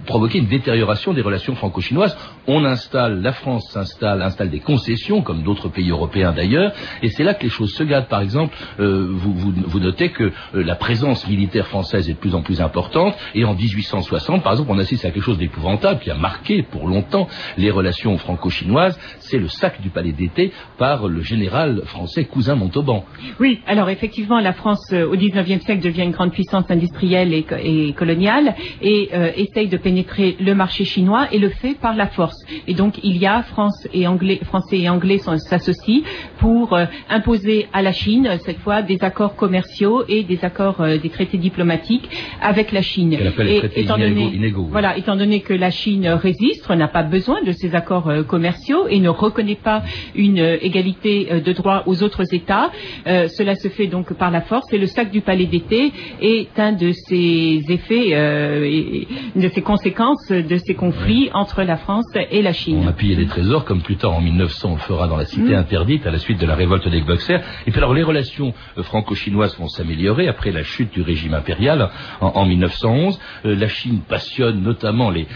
provoquer 0.06 0.40
une 0.40 0.48
détérioration 0.48 1.14
des 1.14 1.22
relations 1.22 1.56
franco-chinoises. 1.56 2.18
On 2.48 2.64
installe, 2.64 3.22
la 3.22 3.34
France 3.34 3.70
s'installe, 3.72 4.22
installe 4.22 4.50
des 4.50 4.60
concessions, 4.60 5.22
comme 5.22 5.44
d'autres 5.44 5.70
pays 5.70 5.90
européens 5.90 6.32
d'ailleurs, 6.32 6.72
et 7.02 7.10
c'est 7.10 7.24
là 7.24 7.34
que 7.34 7.44
les 7.44 7.50
choses 7.50 7.74
se 7.74 7.84
gâtent. 7.84 8.08
Par 8.08 8.22
exemple, 8.22 8.56
euh, 8.80 9.08
vous, 9.10 9.80
notez 9.80 10.05
que 10.10 10.24
euh, 10.24 10.32
la 10.64 10.76
présence 10.76 11.28
militaire 11.28 11.68
française 11.68 12.10
est 12.10 12.14
de 12.14 12.18
plus 12.18 12.36
en 12.36 12.42
plus 12.42 12.62
importante. 12.62 13.16
Et 13.34 13.46
en 13.46 13.54
1860, 13.54 14.44
par 14.44 14.54
exemple, 14.54 14.72
on 14.72 14.80
assiste 14.80 15.06
à 15.06 15.12
quelque 15.12 15.24
chose 15.24 15.38
d'épouvantable 15.38 16.00
qui 16.00 16.12
a 16.12 16.16
marqué 16.16 16.64
pour 16.64 16.88
longtemps 16.88 17.28
les 17.58 17.72
relations 17.72 18.18
franco-chinoises. 18.18 19.00
C'est 19.20 19.38
le 19.38 19.48
sac 19.48 19.82
du 19.82 19.90
palais 19.90 20.12
d'été 20.12 20.52
par 20.78 21.08
le 21.08 21.22
général 21.22 21.82
français 21.86 22.26
Cousin 22.26 22.56
Montauban. 22.56 23.06
Oui, 23.40 23.62
alors 23.68 23.90
effectivement, 23.90 24.40
la 24.40 24.54
France 24.54 24.92
euh, 24.94 25.08
au 25.08 25.16
XIXe 25.16 25.64
siècle 25.64 25.84
devient 25.84 26.04
une 26.04 26.12
grande 26.12 26.32
puissance 26.32 26.70
industrielle 26.70 27.34
et, 27.34 27.94
coloniale 27.94 28.56
et 28.82 29.10
euh, 29.14 29.32
essaye 29.36 29.68
de 29.68 29.78
pénétrer 29.78 30.36
le 30.40 30.54
marché 30.54 30.86
chinois 30.86 31.28
et 31.32 31.40
le 31.40 31.50
fait 31.50 31.76
par 31.76 31.96
la 31.96 32.08
force. 32.08 32.38
Et 32.68 32.74
donc 32.74 33.00
il 33.04 33.18
y 33.18 33.26
a 33.26 33.44
France 33.44 33.88
et 33.94 34.08
Anglais, 34.08 34.40
Français 34.44 34.80
et 34.80 34.90
Anglais 34.90 35.18
s'associent 35.18 36.04
pour 36.40 36.78
imposer 37.10 37.68
à 37.74 37.82
la 37.82 37.92
Chine 37.92 38.38
cette 38.46 38.60
fois 38.60 38.82
des 38.82 38.98
accords 39.02 39.36
commerciaux 39.36 39.95
et 40.08 40.24
des 40.24 40.44
accords, 40.44 40.82
euh, 40.82 40.98
des 40.98 41.10
traités 41.10 41.38
diplomatiques 41.38 42.10
avec 42.42 42.72
la 42.72 42.82
Chine. 42.82 43.16
Qu'elle 43.18 43.28
appelle 43.28 43.48
les 43.48 43.58
traités 43.60 43.82
étant 43.82 43.98
donné, 43.98 44.36
inégaux, 44.36 44.68
voilà, 44.70 44.98
étant 44.98 45.16
donné 45.16 45.40
que 45.42 45.54
la 45.54 45.72
Chine 45.72 46.08
résiste, 46.08 46.70
n'a 46.70 46.88
pas 46.88 47.04
besoin 47.04 47.42
de 47.44 47.52
ces 47.52 47.74
accords 47.76 48.10
euh, 48.10 48.24
commerciaux 48.24 48.88
et 48.90 49.00
ne 49.00 49.10
reconnaît 49.10 49.56
pas 49.56 49.84
une 50.16 50.40
euh, 50.40 50.58
égalité 50.62 51.28
euh, 51.32 51.40
de 51.40 51.52
droit 51.54 51.84
aux 51.86 52.04
autres 52.04 52.34
États, 52.34 52.72
euh, 53.08 53.28
cela 53.30 53.56
se 53.56 53.68
fait 53.70 53.88
donc 53.88 54.14
par 54.14 54.32
la 54.32 54.42
force. 54.42 54.72
Et 54.74 54.78
le 54.78 54.88
sac 54.88 55.12
du 55.12 55.22
palais 55.22 55.46
d'été 55.46 55.92
est 56.22 56.60
un 56.60 56.74
de 56.74 56.92
ces 56.92 57.64
effets, 57.70 58.10
euh, 58.14 58.66
et- 58.66 59.08
de 59.36 59.48
ces 59.50 59.62
conséquences 59.62 60.28
de 60.30 60.58
ces 60.58 60.74
conflits 60.76 61.30
entre 61.34 61.64
la 61.64 61.78
France 61.78 62.06
et 62.32 62.42
la 62.42 62.54
Chine. 62.54 62.82
On 62.84 62.88
a 62.88 62.94
pillé 62.94 63.16
des 63.16 63.26
trésors, 63.28 63.64
comme 63.66 63.82
plus 63.82 63.96
tard 63.96 64.14
en 64.14 64.22
1900 64.22 64.70
on 64.72 64.76
le 64.76 64.80
fera 64.82 65.08
dans 65.08 65.18
la 65.18 65.26
cité 65.26 65.56
interdite 65.56 66.06
à 66.08 66.12
la 66.12 66.18
suite 66.18 66.40
de 66.40 66.46
la 66.46 66.56
révolte 66.56 66.88
des 66.90 67.02
Boxers. 67.02 67.42
Et 67.68 67.72
puis 67.72 67.78
alors 67.80 67.94
les 67.94 68.04
relations 68.04 68.54
franco-chinoises 68.78 69.58
vont 69.60 69.68
s'améliorer 69.68 69.85
après 70.28 70.52
la 70.52 70.64
chute 70.64 70.92
du 70.94 71.02
régime 71.02 71.34
impérial 71.34 71.90
en, 72.22 72.28
en 72.28 72.46
1911. 72.46 73.20
Euh, 73.46 73.56
la 73.56 73.68
Chine 73.68 74.02
passionne 74.08 74.62
notamment 74.62 75.10
les, 75.10 75.28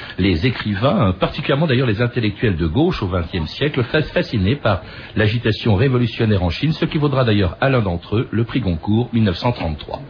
écrivains, 0.48 0.98
hein, 1.00 1.16
particulièrement 1.20 1.68
d'ailleurs 1.68 1.88
les 1.88 2.02
intellectuels 2.02 2.56
de 2.56 2.68
gauche 2.68 3.02
au 3.04 3.08
XXe 3.08 3.46
siècle, 3.50 3.84
fa- 3.84 4.02
fascinés 4.02 4.56
par 4.56 4.82
l'agitation 5.16 5.76
révolutionnaire 5.76 6.44
en 6.44 6.50
Chine, 6.50 6.72
ce 6.74 6.86
qui 6.86 6.98
vaudra 6.98 7.24
d'ailleurs 7.24 7.58
à 7.62 7.70
l'un 7.70 7.82
d'entre 7.82 8.18
eux 8.18 8.28
le 8.32 8.44
prix 8.44 8.60
Goncourt 8.62 9.10
1933. 9.14 10.02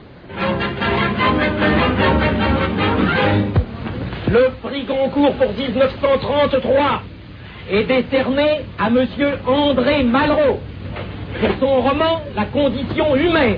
Le 4.31 4.49
prix 4.61 4.83
Goncourt 4.85 5.33
pour 5.35 5.51
1933 5.53 7.01
est 7.71 7.83
décerné 7.83 8.61
à 8.77 8.89
Monsieur 8.89 9.39
André 9.47 10.03
Malraux 10.03 10.59
pour 11.39 11.49
son 11.59 11.81
roman 11.81 12.21
La 12.35 12.45
condition 12.45 13.15
humaine. 13.15 13.57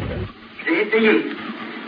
J'ai 0.66 0.82
essayé 0.88 1.26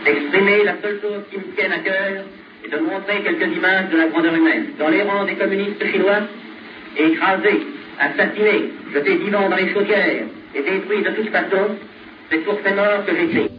d'exprimer 0.04 0.64
la 0.64 0.80
seule 0.82 1.00
chose 1.00 1.22
qui 1.30 1.38
me 1.38 1.54
tienne 1.56 1.72
à 1.72 1.78
cœur 1.78 2.24
et 2.64 2.68
de 2.68 2.78
montrer 2.78 3.22
quelques 3.22 3.56
images 3.56 3.90
de 3.90 3.96
la 3.96 4.06
grandeur 4.08 4.34
humaine. 4.34 4.66
Dans 4.78 4.88
les 4.88 5.02
rangs 5.02 5.24
des 5.24 5.34
communistes 5.34 5.84
chinois, 5.90 6.22
écrasés, 6.96 7.60
assassinés, 7.98 8.70
jetés 8.92 9.16
vivants 9.16 9.48
dans 9.48 9.56
les 9.56 9.72
chaudières 9.72 10.26
et 10.54 10.62
détruits 10.62 11.02
de 11.02 11.10
toute 11.10 11.30
façon, 11.30 11.76
c'est 12.30 12.38
pour 12.44 12.58
ces 12.64 12.74
morts 12.74 13.04
que 13.06 13.12
j'écris. 13.14 13.50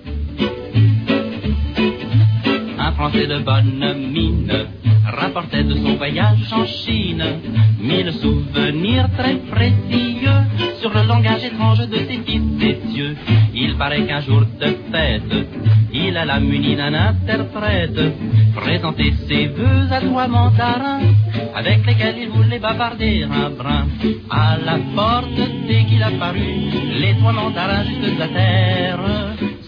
Un 2.77 2.91
Français 2.91 3.27
de 3.27 3.39
bonne 3.39 4.11
mine 4.11 4.51
rapportait 5.05 5.63
de 5.63 5.75
son 5.75 5.95
voyage 5.95 6.51
en 6.51 6.65
Chine 6.65 7.23
mille 7.79 8.11
souvenirs 8.13 9.09
très 9.17 9.35
précieux 9.35 10.41
sur 10.79 10.93
le 10.93 11.07
langage 11.07 11.43
étrange 11.43 11.87
de 11.87 11.97
ses 11.97 12.19
fils 12.25 12.43
des. 12.57 12.75
Il 13.53 13.75
paraît 13.75 14.03
qu'un 14.03 14.21
jour 14.21 14.41
de 14.41 14.67
fête, 14.91 15.47
il 15.93 16.15
alla 16.17 16.39
muni 16.39 16.75
d'un 16.75 16.93
interprète 16.93 17.99
présenter 18.55 19.13
ses 19.27 19.47
vœux 19.47 19.87
à 19.91 20.01
trois 20.01 20.27
mandarins 20.27 21.01
avec 21.55 21.85
lesquels 21.85 22.15
il 22.19 22.29
voulait 22.29 22.59
bavarder 22.59 23.23
un 23.23 23.49
brin. 23.49 23.87
À 24.29 24.57
la 24.57 24.77
porte, 24.95 25.39
dès 25.67 25.83
qu'il 25.85 26.03
apparut, 26.03 26.71
les 26.99 27.15
trois 27.15 27.31
mandarins 27.33 27.83
jusque 27.83 28.21
à 28.21 28.27
terre 28.27 28.99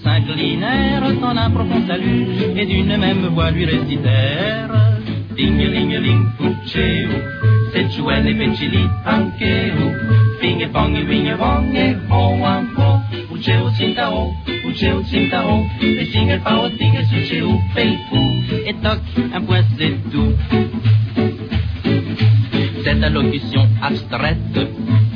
s'inclinèrent 0.03 1.03
en 1.22 1.38
un 1.38 1.50
profond 1.50 1.82
salut 1.88 2.27
et 2.56 2.65
d'une 2.65 2.98
même 2.98 3.27
voix 3.27 3.51
lui 3.51 3.65
récitèrent 3.65 4.97
Dingelingeling, 5.38 6.34
oe, 6.41 6.88
sensuele 7.72 8.34
peccili, 8.34 8.89
anche 9.03 9.72
u, 9.77 9.86
finge 10.39 10.65
e 10.65 11.03
winge 11.06 11.36
wonge, 11.36 11.96
ho 12.10 12.38
wan 12.41 12.65
po, 12.74 13.00
ucheu 13.29 13.70
cinta 13.77 14.10
o, 14.10 14.34
ucheu 14.65 15.03
cinta 15.03 15.46
o, 15.46 15.63
e 15.79 16.06
singer 16.12 16.41
power 16.41 16.72
dinge 16.72 17.06
suche 17.06 17.41
u, 17.44 17.53
pei 17.75 17.94
u, 18.12 18.22
et 18.65 18.82
toc, 18.82 19.00
un 19.36 19.41
point 19.46 19.65
c'est 19.77 19.94
tout. 20.12 20.34
Cette 22.84 23.03
allocution 23.03 23.67
abstraite 23.82 24.67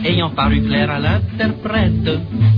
ayant 0.04 0.30
paru 0.32 0.62
claire 0.62 0.92
à 0.92 1.00
l'interprète, 1.00 2.10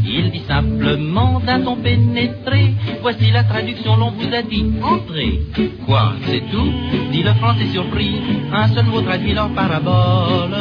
il 0.06 0.32
dit 0.32 0.44
simplement 0.48 1.40
d'un 1.40 1.62
ton 1.62 1.78
pénétré, 1.78 2.74
voici 3.02 3.32
la 3.32 3.44
traduction, 3.44 3.96
l'on 3.96 4.12
vous 4.12 4.34
a 4.34 4.42
dit, 4.42 4.66
entrez. 4.82 5.40
Quoi, 5.86 6.14
c'est 6.26 6.44
tout 6.52 6.72
dit 7.12 7.24
le 7.24 7.34
français 7.34 7.68
surpris, 7.72 8.16
un 8.52 8.68
seul 8.70 8.86
mot 8.86 9.02
traduit 9.02 9.34
leur 9.34 9.50
parabole. 9.50 10.56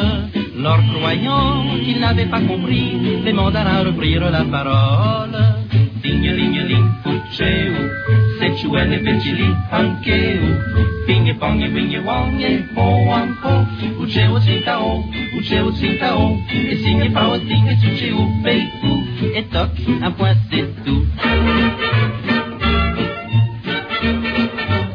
Leur 0.56 0.80
croyant 0.94 1.64
qu'ils 1.84 2.00
n'avaient 2.00 2.26
pas 2.26 2.40
compris, 2.40 2.92
les 3.24 3.32
mandarins 3.32 3.84
reprirent 3.84 4.30
la 4.30 4.44
parole. 4.44 5.51
Tjuele 8.62 8.98
benjili 8.98 9.48
hanke 9.70 10.38
u. 10.46 10.50
Pinge 11.06 11.32
bange 11.40 11.66
winge 11.74 11.98
wange 11.98 12.50
Mo 12.74 13.04
wang 13.10 13.34
po. 13.42 13.66
Uche 14.02 14.28
o 14.28 14.38
tsinta 14.38 14.78
o 14.78 15.02
Uche 15.38 15.60
o 15.60 15.70
tsinta 15.72 16.14
o 16.14 16.38
E 16.70 16.76
singe 16.76 17.10
pa 17.10 17.26
o 17.26 17.38
tinge 17.38 17.74
tuche 17.82 18.12
u 18.12 18.22
Pei 18.44 18.62
u. 18.84 18.92
Et 19.34 19.42
toc 19.50 19.70
un 20.00 20.10
point 20.12 20.36
c'est 20.48 20.84
tout 20.84 22.41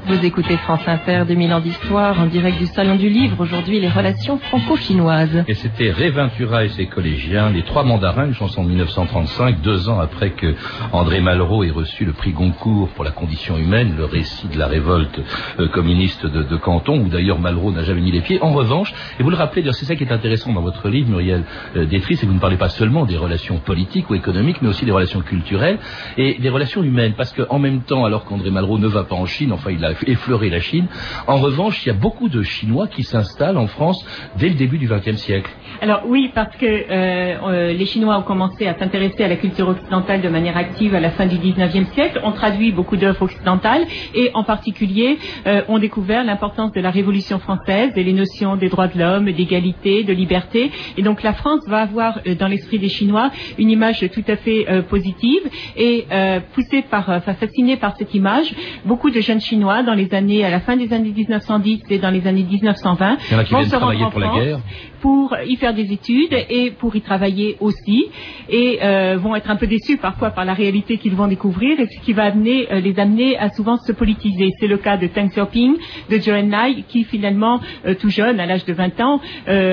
Vous 0.08 0.24
écoutez 0.24 0.56
France 0.56 0.88
Inter, 0.88 1.24
2000 1.28 1.54
ans 1.54 1.60
d'histoire, 1.60 2.18
en 2.18 2.28
direct 2.28 2.58
du 2.58 2.66
Salon 2.68 2.96
du 2.96 3.10
Livre, 3.10 3.42
aujourd'hui 3.42 3.82
les 3.82 3.90
relations 3.90 4.38
franco-chinoises. 4.38 5.44
Et 5.50 5.54
c'était 5.54 5.92
Ré 5.92 6.12
Ventura 6.12 6.64
et 6.64 6.70
ses 6.70 6.86
collégiens, 6.86 7.50
les 7.50 7.64
trois 7.64 7.84
mandarins, 7.84 8.26
une 8.26 8.34
chanson 8.34 8.64
de 8.64 8.70
1935, 8.70 9.60
deux 9.60 9.90
ans 9.90 10.00
après 10.00 10.30
que 10.30 10.56
André 10.94 11.20
Malraux 11.20 11.66
ait 11.66 11.72
reçu 11.72 12.06
le 12.06 12.14
prix 12.14 12.32
Goncourt 12.32 12.88
pour 12.96 13.04
la 13.04 13.12
condition 13.12 13.58
humaine, 13.58 13.96
le 13.98 14.06
récit 14.06 14.48
de 14.48 14.58
la 14.58 14.68
révolte 14.68 15.20
euh, 15.60 15.68
communiste 15.68 16.26
de, 16.26 16.42
de 16.42 16.56
Canton, 16.56 17.02
où 17.02 17.10
d'ailleurs 17.10 17.40
Malraux 17.40 17.74
n'a 17.74 17.84
jamais 17.84 18.00
mis 18.00 18.12
les 18.12 18.22
pieds. 18.22 18.42
En 18.42 18.54
revanche, 18.54 18.94
et 19.20 19.24
vous 19.24 19.30
le 19.30 19.36
rappelez, 19.36 19.70
c'est 19.74 19.84
ça 19.84 19.98
qui 19.98 20.06
est 20.06 20.12
intéressant 20.14 20.54
dans 20.54 20.62
votre 20.62 20.88
livre, 20.88 21.10
Muriel 21.10 21.44
euh, 21.76 21.86
Détry, 21.86 22.16
c'est 22.16 22.22
que 22.22 22.32
vous 22.32 22.36
ne 22.36 22.40
parlez 22.40 22.56
pas 22.56 22.70
seulement 22.70 23.06
des 23.06 23.18
relations 23.18 23.58
politiques 23.58 24.10
ou 24.10 24.16
économiques, 24.16 24.62
mais 24.62 24.70
aussi 24.70 24.86
des 24.86 24.92
relations 24.92 25.20
culturelles 25.20 25.80
et 26.16 26.36
des 26.40 26.50
relations 26.50 26.82
humaines, 26.82 27.16
parce 27.18 27.34
qu'en 27.34 27.60
même 27.60 27.82
temps, 27.82 28.06
alors 28.06 28.24
qu'André 28.24 28.52
Malraux 28.52 28.80
ne 28.80 28.88
va 28.88 29.04
pas 29.04 29.16
en 29.16 29.26
Chine, 29.26 29.52
enfin 29.52 29.72
il 29.72 29.84
a 29.84 29.97
effleuré 30.06 30.50
la 30.50 30.60
Chine, 30.60 30.88
en 31.28 31.38
revanche, 31.38 31.86
il 31.86 31.88
y 31.88 31.92
a 31.92 31.96
beaucoup 31.96 32.30
de 32.30 32.42
Chinois 32.42 32.88
qui 32.88 33.04
s'installent 33.04 33.58
en 33.58 33.68
France 33.68 34.06
dès 34.38 34.50
le 34.50 34.56
début 34.56 34.78
du 34.78 34.88
XXe 34.88 35.18
siècle. 35.18 35.50
Alors 35.82 36.04
oui, 36.08 36.32
parce 36.34 36.56
que 36.56 36.66
euh, 36.66 36.88
euh, 36.90 37.74
les 37.74 37.86
Chinois 37.86 38.18
ont 38.18 38.24
commencé 38.24 38.68
à 38.68 38.78
s'intéresser 38.78 39.24
à 39.24 39.28
la 39.28 39.36
culture 39.36 39.68
occidentale 39.70 40.22
de 40.22 40.30
manière 40.30 40.58
active 40.58 40.96
à 40.96 41.00
la 41.00 41.12
fin 41.12 41.28
du 41.28 41.38
19e 41.38 41.86
siècle, 41.94 42.20
ont 42.24 42.32
traduit 42.32 42.72
beaucoup 42.72 42.98
d'œuvres 42.98 43.22
occidentales 43.24 43.86
et 44.16 44.32
en 44.34 44.44
particulier 44.44 45.20
euh, 45.46 45.62
ont 45.68 45.78
découvert 45.78 46.24
l'importance 46.24 46.72
de 46.72 46.82
la 46.82 46.90
Révolution 46.90 47.38
française 47.38 47.92
et 47.96 48.04
les 48.04 48.14
notions 48.14 48.56
des 48.56 48.70
droits 48.70 48.88
de 48.88 48.98
l'homme, 48.98 49.32
d'égalité, 49.32 50.04
de 50.04 50.14
liberté. 50.14 50.72
Et 50.98 51.04
donc 51.04 51.22
la 51.22 51.34
France 51.34 51.62
va 51.68 51.82
avoir 51.82 52.20
euh, 52.26 52.34
dans 52.34 52.48
l'esprit 52.48 52.80
des 52.80 52.90
Chinois 52.90 53.30
une 53.60 53.70
image 53.70 54.04
tout 54.12 54.24
à 54.28 54.36
fait 54.36 54.66
positive 54.90 55.42
et 55.76 56.06
poussée 56.54 56.84
par, 56.90 57.10
enfin 57.10 57.34
fascinée 57.34 57.78
par 57.78 57.96
cette 57.98 58.14
image, 58.14 58.54
beaucoup 58.86 59.10
de 59.10 59.20
jeunes 59.20 59.42
Chinois 59.42 59.84
dans 59.88 59.96
les 59.96 60.14
années, 60.14 60.46
à 60.46 60.52
la 60.52 60.60
fin 60.60 60.76
des 60.76 60.94
années 60.94 61.14
1910 61.16 61.84
et 61.90 61.98
dans 61.98 62.12
les 62.12 62.28
années 62.28 62.44
1920 62.44 63.18
Il 63.30 63.34
y 63.34 63.36
en 63.36 63.40
a 63.40 63.44
qui 63.46 63.54
vont 63.54 63.64
se 63.64 63.76
rendre 63.76 64.04
en 64.04 64.12
pour 64.12 64.20
la 64.20 64.28
France 64.28 64.44
guerre. 64.44 64.60
Pour 65.02 65.36
y 65.46 65.56
faire 65.56 65.74
des 65.74 65.92
études 65.92 66.34
et 66.50 66.72
pour 66.72 66.96
y 66.96 67.02
travailler 67.02 67.58
aussi 67.60 68.10
et 68.50 68.80
euh, 68.82 69.18
vont 69.18 69.36
être 69.36 69.50
un 69.50 69.56
peu 69.56 69.68
déçus 69.68 69.98
parfois 69.98 70.32
par 70.32 70.46
la 70.46 70.54
réalité 70.54 70.98
qu'ils 70.98 71.16
vont 71.16 71.28
découvrir 71.28 71.80
et 71.80 71.88
ce 71.88 72.00
qui 72.02 72.14
va 72.14 72.24
amener, 72.24 72.72
euh, 72.72 72.80
les 72.80 73.00
amener 73.00 73.38
à 73.38 73.50
souvent 73.50 73.78
se 73.78 73.92
politiser. 73.92 74.52
C'est 74.60 74.68
le 74.68 74.78
cas 74.78 74.98
de 74.98 75.08
Teng 75.08 75.30
Xiaoping, 75.30 75.76
de 76.10 76.18
Zhou 76.20 76.32
Enlai 76.32 76.84
qui 76.88 77.04
finalement, 77.04 77.60
euh, 77.86 77.94
tout 78.00 78.10
jeune, 78.10 78.40
à 78.40 78.46
l'âge 78.46 78.66
de 78.66 78.74
20 78.74 79.00
ans, 79.02 79.22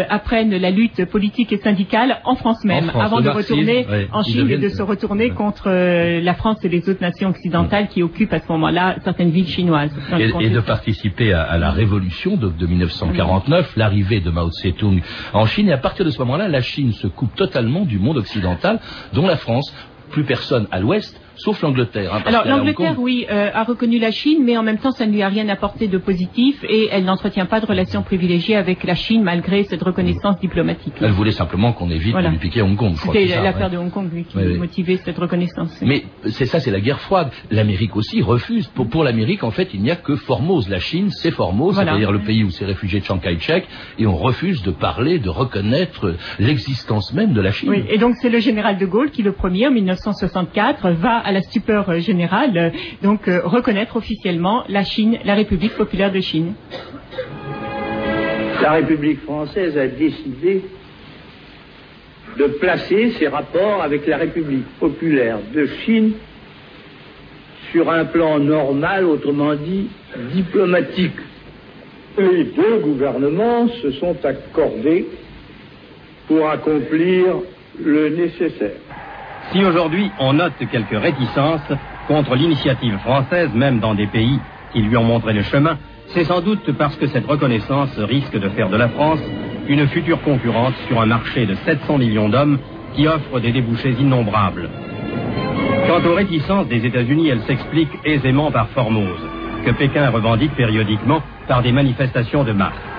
apprennent 0.08 0.56
la 0.56 0.70
lutte 0.70 1.04
politique 1.06 1.52
et 1.52 1.58
syndicale 1.58 2.20
en 2.24 2.36
France 2.36 2.64
même, 2.64 2.84
France, 2.84 3.02
avant 3.02 3.20
de 3.20 3.26
marxisme, 3.26 3.54
retourner 3.54 3.86
ouais, 3.86 4.08
en 4.12 4.22
Chine 4.22 4.50
et 4.50 4.58
de 4.58 4.68
se 4.68 4.82
retourner 4.82 5.30
contre 5.30 5.68
la 5.68 6.34
France 6.34 6.64
et 6.64 6.68
les 6.68 6.88
autres 6.88 7.02
nations 7.02 7.30
occidentales 7.30 7.88
qui 7.88 8.02
occupent 8.02 8.32
à 8.32 8.40
ce 8.40 8.50
moment-là 8.52 8.96
certaines 9.04 9.30
villes 9.30 9.48
chinoises. 9.48 9.94
et, 10.18 10.50
de 10.50 10.60
participer 10.60 11.32
à, 11.32 11.42
à 11.42 11.58
la 11.58 11.70
révolution 11.70 12.36
de, 12.36 12.48
de 12.48 12.66
1949, 12.66 13.76
l'arrivée 13.76 14.20
de 14.20 14.30
Mao 14.30 14.50
Tse-tung 14.50 15.00
en 15.32 15.46
Chine. 15.46 15.68
Et 15.68 15.72
à 15.72 15.78
partir 15.78 16.04
de 16.04 16.10
ce 16.10 16.18
moment-là, 16.20 16.48
la 16.48 16.60
Chine 16.60 16.92
se 16.92 17.06
coupe 17.06 17.34
totalement 17.34 17.84
du 17.84 17.98
monde 17.98 18.18
occidental, 18.18 18.80
dont 19.12 19.26
la 19.26 19.36
France. 19.36 19.72
Plus 20.10 20.24
personne 20.24 20.68
à 20.70 20.78
l'ouest, 20.78 21.20
sauf 21.36 21.60
l'Angleterre. 21.62 22.14
hein, 22.14 22.22
Alors 22.26 22.44
l'Angleterre, 22.46 22.94
oui, 22.98 23.26
euh, 23.30 23.50
a 23.52 23.64
reconnu 23.64 23.98
la 23.98 24.10
Chine, 24.10 24.42
mais 24.44 24.56
en 24.56 24.62
même 24.62 24.78
temps, 24.78 24.90
ça 24.92 25.06
ne 25.06 25.12
lui 25.12 25.22
a 25.22 25.28
rien 25.28 25.48
apporté 25.48 25.88
de 25.88 25.98
positif 25.98 26.64
et 26.68 26.88
elle 26.90 27.04
n'entretient 27.04 27.46
pas 27.46 27.60
de 27.60 27.66
relations 27.66 28.02
privilégiées 28.02 28.56
avec 28.56 28.84
la 28.84 28.94
Chine 28.94 29.22
malgré 29.22 29.64
cette 29.64 29.82
reconnaissance 29.82 30.38
diplomatique. 30.40 30.94
Elle 31.00 31.10
voulait 31.12 31.32
simplement 31.32 31.72
qu'on 31.72 31.90
évite 31.90 32.12
Voilà. 32.12 32.28
de 32.28 32.32
lui 32.34 32.40
piquer 32.40 32.62
Hong 32.62 32.76
Kong. 32.76 32.94
C'était 32.96 33.26
l'affaire 33.42 33.66
ouais. 33.66 33.72
de 33.72 33.78
Hong 33.78 33.90
Kong 33.90 34.08
qui 34.28 34.36
Oui, 34.36 34.42
oui. 34.46 34.58
motivait 34.58 34.96
cette 34.98 35.18
reconnaissance. 35.18 35.80
Mais 35.82 36.04
c'est 36.26 36.46
ça, 36.46 36.60
c'est 36.60 36.70
la 36.70 36.80
guerre 36.80 37.00
froide. 37.00 37.30
L'Amérique 37.50 37.96
aussi 37.96 38.22
refuse. 38.22 38.66
Pour, 38.68 38.88
pour 38.88 39.04
l'Amérique, 39.04 39.42
en 39.44 39.50
fait, 39.50 39.68
il 39.74 39.82
n'y 39.82 39.90
a 39.90 39.96
que 39.96 40.16
Formose. 40.16 40.68
La 40.68 40.78
Chine, 40.78 41.10
c'est 41.10 41.30
Formose, 41.30 41.74
Voilà. 41.74 41.92
c'est-à-dire 41.92 42.12
le 42.12 42.20
pays 42.20 42.44
où 42.44 42.50
s'est 42.50 42.64
réfugié 42.64 43.00
Chiang 43.00 43.18
Kai-shek, 43.18 43.66
et 43.98 44.06
on 44.06 44.16
refuse 44.16 44.62
de 44.62 44.70
parler, 44.70 45.18
de 45.18 45.28
reconnaître 45.28 46.14
l'existence 46.38 47.12
même 47.12 47.32
de 47.32 47.40
la 47.40 47.50
Chine. 47.50 47.68
Oui, 47.70 47.84
et 47.88 47.98
donc 47.98 48.14
c'est 48.20 48.30
le 48.30 48.38
général 48.38 48.78
de 48.78 48.86
Gaulle 48.86 49.10
qui, 49.10 49.22
le 49.22 49.32
premier, 49.32 49.66
en 49.66 49.70
1964, 49.72 50.90
va 50.92 51.18
à 51.24 51.32
la 51.32 51.42
stupeur 51.42 51.88
euh, 51.88 51.98
générale, 51.98 52.56
euh, 52.56 52.70
donc 53.02 53.26
euh, 53.28 53.40
reconnaître 53.44 53.96
officiellement 53.96 54.64
la 54.68 54.84
Chine, 54.84 55.18
la 55.24 55.34
République 55.34 55.74
populaire 55.74 56.12
de 56.12 56.20
Chine. 56.20 56.54
La 58.62 58.72
République 58.72 59.20
française 59.22 59.76
a 59.76 59.88
décidé 59.88 60.62
de 62.38 62.44
placer 62.44 63.10
ses 63.12 63.28
rapports 63.28 63.82
avec 63.82 64.06
la 64.06 64.18
République 64.18 64.66
populaire 64.78 65.38
de 65.54 65.66
Chine 65.84 66.12
sur 67.72 67.90
un 67.90 68.04
plan 68.04 68.38
normal, 68.38 69.04
autrement 69.04 69.54
dit 69.54 69.88
diplomatique. 70.32 71.18
Les 72.16 72.44
deux 72.44 72.78
gouvernements 72.78 73.68
se 73.68 73.90
sont 73.92 74.16
accordés 74.24 75.06
pour 76.28 76.48
accomplir 76.48 77.38
le 77.82 78.10
nécessaire. 78.10 78.83
Si 79.54 79.64
aujourd'hui 79.64 80.10
on 80.18 80.32
note 80.32 80.58
quelques 80.72 81.00
réticences 81.00 81.72
contre 82.08 82.34
l'initiative 82.34 82.98
française, 82.98 83.50
même 83.54 83.78
dans 83.78 83.94
des 83.94 84.08
pays 84.08 84.40
qui 84.72 84.82
lui 84.82 84.96
ont 84.96 85.04
montré 85.04 85.32
le 85.32 85.44
chemin, 85.44 85.78
c'est 86.08 86.24
sans 86.24 86.40
doute 86.40 86.72
parce 86.72 86.96
que 86.96 87.06
cette 87.06 87.24
reconnaissance 87.24 87.96
risque 87.98 88.36
de 88.36 88.48
faire 88.48 88.68
de 88.68 88.76
la 88.76 88.88
France 88.88 89.20
une 89.68 89.86
future 89.86 90.20
concurrente 90.22 90.74
sur 90.88 91.00
un 91.00 91.06
marché 91.06 91.46
de 91.46 91.54
700 91.54 91.98
millions 91.98 92.28
d'hommes 92.28 92.58
qui 92.96 93.06
offre 93.06 93.38
des 93.38 93.52
débouchés 93.52 93.92
innombrables. 93.92 94.68
Quant 95.86 96.04
aux 96.04 96.14
réticences 96.14 96.66
des 96.66 96.84
États-Unis, 96.84 97.28
elles 97.28 97.42
s'expliquent 97.42 98.00
aisément 98.04 98.50
par 98.50 98.66
Formose, 98.70 99.22
que 99.64 99.70
Pékin 99.70 100.10
revendique 100.10 100.56
périodiquement 100.56 101.22
par 101.46 101.62
des 101.62 101.70
manifestations 101.70 102.42
de 102.42 102.52
masse. 102.52 102.93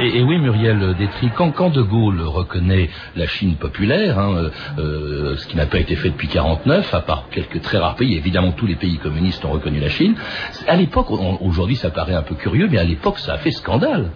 Et, 0.00 0.22
oui, 0.22 0.38
Muriel 0.38 0.94
Détry, 0.96 1.28
quand, 1.34 1.50
quand 1.50 1.70
De 1.70 1.82
Gaulle 1.82 2.20
reconnaît 2.20 2.88
la 3.16 3.26
Chine 3.26 3.56
populaire, 3.56 4.16
hein, 4.16 4.32
euh, 4.36 4.50
euh, 4.78 5.36
ce 5.36 5.46
qui 5.48 5.56
n'a 5.56 5.66
pas 5.66 5.80
été 5.80 5.96
fait 5.96 6.10
depuis 6.10 6.28
49, 6.28 6.94
à 6.94 7.00
part 7.00 7.28
quelques 7.30 7.60
très 7.62 7.78
rares 7.78 7.96
pays, 7.96 8.16
évidemment 8.16 8.52
tous 8.52 8.66
les 8.66 8.76
pays 8.76 8.98
communistes 8.98 9.44
ont 9.44 9.50
reconnu 9.50 9.80
la 9.80 9.88
Chine, 9.88 10.14
à 10.68 10.76
l'époque, 10.76 11.10
aujourd'hui 11.10 11.74
ça 11.74 11.90
paraît 11.90 12.14
un 12.14 12.22
peu 12.22 12.36
curieux, 12.36 12.68
mais 12.70 12.78
à 12.78 12.84
l'époque 12.84 13.18
ça 13.18 13.34
a 13.34 13.38
fait 13.38 13.50
scandale. 13.50 14.10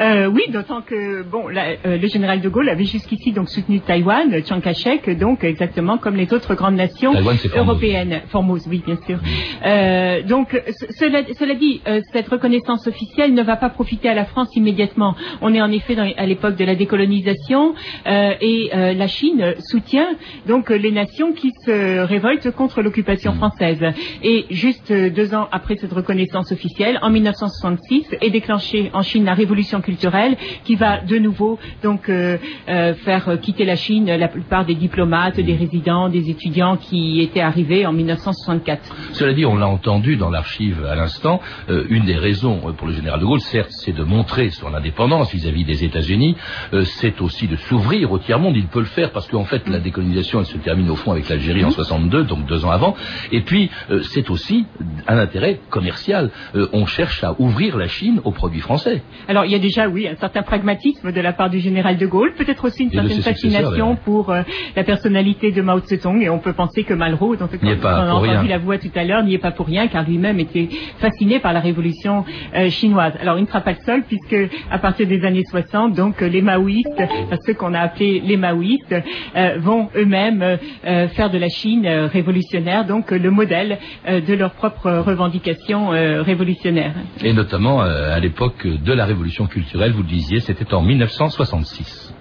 Euh, 0.00 0.26
oui, 0.26 0.42
d'autant 0.50 0.82
que 0.82 1.22
bon, 1.22 1.48
la- 1.48 1.70
euh, 1.86 1.98
le 1.98 2.08
général 2.08 2.40
de 2.40 2.48
Gaulle 2.48 2.68
avait 2.68 2.84
jusqu'ici 2.84 3.32
donc 3.32 3.48
soutenu 3.48 3.80
Taïwan, 3.80 4.30
Chiang 4.44 4.60
Kai-shek, 4.60 5.18
donc 5.18 5.44
exactement 5.44 5.98
comme 5.98 6.16
les 6.16 6.32
autres 6.32 6.54
grandes 6.54 6.76
nations 6.76 7.12
Taïwan, 7.12 7.36
européennes. 7.60 8.20
Formose, 8.28 8.66
oui, 8.68 8.82
bien 8.84 8.98
sûr. 9.06 9.18
Euh, 9.64 10.22
donc, 10.22 10.60
ce- 10.68 10.92
cela, 10.98 11.20
cela 11.38 11.54
dit, 11.54 11.80
cette 12.12 12.28
reconnaissance 12.28 12.86
officielle 12.86 13.34
ne 13.34 13.42
va 13.42 13.56
pas 13.56 13.70
profiter 13.70 14.08
à 14.08 14.14
la 14.14 14.24
France 14.24 14.54
immédiatement. 14.56 15.14
On 15.40 15.54
est 15.54 15.60
en 15.62 15.70
effet 15.72 15.94
dans- 15.94 16.10
à 16.16 16.26
l'époque 16.26 16.56
de 16.56 16.64
la 16.64 16.74
décolonisation 16.74 17.74
et 18.06 18.70
la 18.72 19.06
Chine 19.06 19.54
soutient 19.60 20.08
donc 20.46 20.70
les 20.70 20.90
nations 20.92 21.32
qui 21.32 21.50
se 21.64 22.00
révoltent 22.00 22.50
contre 22.50 22.82
l'occupation 22.82 23.32
française. 23.34 23.82
Et 24.22 24.46
juste 24.50 24.92
deux 24.92 25.34
ans 25.34 25.48
après 25.52 25.76
cette 25.76 25.92
reconnaissance 25.92 26.52
officielle, 26.52 26.98
en 27.02 27.10
1966, 27.10 28.06
est 28.20 28.30
déclenchée 28.30 28.90
en 28.92 29.02
Chine 29.02 29.24
la 29.24 29.34
révolution 29.34 29.73
culturelle 29.80 30.36
qui 30.64 30.76
va 30.76 31.00
de 31.00 31.18
nouveau 31.18 31.58
donc 31.82 32.08
euh, 32.08 32.38
euh, 32.68 32.94
faire 32.94 33.38
quitter 33.40 33.64
la 33.64 33.76
Chine 33.76 34.06
la 34.06 34.28
plupart 34.28 34.64
des 34.64 34.74
diplomates, 34.74 35.40
des 35.40 35.54
résidents, 35.54 36.08
des 36.08 36.30
étudiants 36.30 36.76
qui 36.76 37.20
étaient 37.20 37.40
arrivés 37.40 37.86
en 37.86 37.92
1964. 37.92 38.94
Cela 39.12 39.32
dit, 39.32 39.44
on 39.46 39.56
l'a 39.56 39.68
entendu 39.68 40.16
dans 40.16 40.30
l'archive 40.30 40.84
à 40.84 40.94
l'instant, 40.94 41.40
euh, 41.68 41.84
une 41.88 42.04
des 42.04 42.16
raisons 42.16 42.72
pour 42.76 42.86
le 42.86 42.92
général 42.92 43.20
de 43.20 43.24
Gaulle, 43.24 43.40
certes, 43.40 43.70
c'est 43.70 43.92
de 43.92 44.02
montrer 44.02 44.50
son 44.50 44.74
indépendance 44.74 45.32
vis-à-vis 45.32 45.64
des 45.64 45.84
États-Unis, 45.84 46.36
c'est 46.84 47.20
aussi 47.20 47.46
de 47.46 47.56
s'ouvrir 47.56 48.12
au 48.12 48.18
tiers-monde. 48.18 48.56
Il 48.56 48.66
peut 48.66 48.80
le 48.80 48.86
faire 48.86 49.10
parce 49.12 49.26
qu'en 49.28 49.44
fait, 49.44 49.68
la 49.68 49.78
décolonisation, 49.78 50.40
elle 50.40 50.46
se 50.46 50.58
termine 50.58 50.90
au 50.90 50.96
fond 50.96 51.12
avec 51.12 51.28
l'Algérie 51.28 51.64
en 51.64 51.70
62, 51.70 52.24
donc 52.24 52.46
deux 52.46 52.64
ans 52.64 52.70
avant. 52.70 52.94
Et 53.32 53.40
puis, 53.40 53.70
c'est 54.02 54.30
aussi 54.30 54.66
un 55.06 55.18
intérêt 55.18 55.60
commercial. 55.70 56.30
On 56.72 56.86
cherche 56.86 57.24
à 57.24 57.34
ouvrir 57.38 57.76
la 57.76 57.88
Chine 57.88 58.20
aux 58.24 58.32
produits 58.32 58.60
français. 58.60 59.02
Alors 59.28 59.44
il 59.44 59.52
y 59.52 59.54
a 59.54 59.58
déjà, 59.64 59.88
oui, 59.88 60.06
un 60.06 60.16
certain 60.16 60.42
pragmatisme 60.42 61.10
de 61.10 61.20
la 61.22 61.32
part 61.32 61.48
du 61.48 61.58
général 61.58 61.96
de 61.96 62.06
Gaulle, 62.06 62.34
peut-être 62.34 62.66
aussi 62.66 62.82
une 62.82 62.90
Et 62.90 62.96
certaine 62.96 63.22
fascination 63.22 63.96
pour 63.96 64.30
euh, 64.30 64.42
la 64.76 64.84
personnalité 64.84 65.52
de 65.52 65.62
Mao 65.62 65.80
Tse-tung, 65.80 66.20
et 66.20 66.28
on 66.28 66.38
peut 66.38 66.52
penser 66.52 66.84
que 66.84 66.92
Malraux, 66.92 67.34
dont 67.36 67.48
on 67.50 67.66
a 67.66 68.12
entendu 68.12 68.48
la 68.48 68.58
voix 68.58 68.76
tout 68.76 68.92
à 68.94 69.04
l'heure, 69.04 69.24
n'y 69.24 69.34
est 69.34 69.38
pas 69.38 69.52
pour 69.52 69.66
rien, 69.66 69.88
car 69.88 70.04
lui-même 70.04 70.38
était 70.38 70.68
fasciné 70.98 71.38
par 71.38 71.54
la 71.54 71.60
révolution 71.60 72.26
euh, 72.54 72.68
chinoise. 72.68 73.14
Alors 73.22 73.38
il 73.38 73.42
ne 73.42 73.46
sera 73.46 73.62
pas 73.62 73.72
le 73.72 73.82
seul, 73.86 74.02
puisque 74.02 74.36
à 74.70 74.78
partir 74.78 75.06
des 75.06 75.24
années 75.24 75.44
60, 75.44 75.94
donc 75.94 76.20
les 76.20 76.42
maoïstes, 76.42 77.00
enfin, 77.00 77.36
ceux 77.46 77.54
qu'on 77.54 77.72
a 77.72 77.80
appelés 77.80 78.20
les 78.20 78.36
maoïstes, 78.36 78.94
euh, 79.36 79.58
vont 79.58 79.88
eux-mêmes 79.96 80.58
faire 80.82 81.30
de 81.30 81.38
la 81.38 81.48
Chine 81.48 81.86
révolutionnaire, 81.88 82.84
donc 82.84 83.10
le 83.10 83.30
modèle 83.30 83.78
de 84.06 84.34
leurs 84.34 84.52
propres 84.52 84.90
revendications 84.90 85.88
révolutionnaires. 85.88 86.94
Et 87.22 87.32
notamment 87.32 87.80
à 87.80 88.18
l'époque 88.20 88.66
de 88.66 88.92
la 88.92 89.06
révolution 89.06 89.46
culturelle, 89.54 89.92
vous 89.92 90.02
le 90.02 90.08
disiez, 90.08 90.40
c'était 90.40 90.74
en 90.74 90.82
1966. 90.82 92.12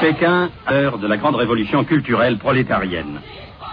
Pékin, 0.00 0.50
heure 0.70 0.98
de 0.98 1.06
la 1.06 1.16
grande 1.16 1.36
révolution 1.36 1.84
culturelle 1.84 2.36
prolétarienne. 2.36 3.20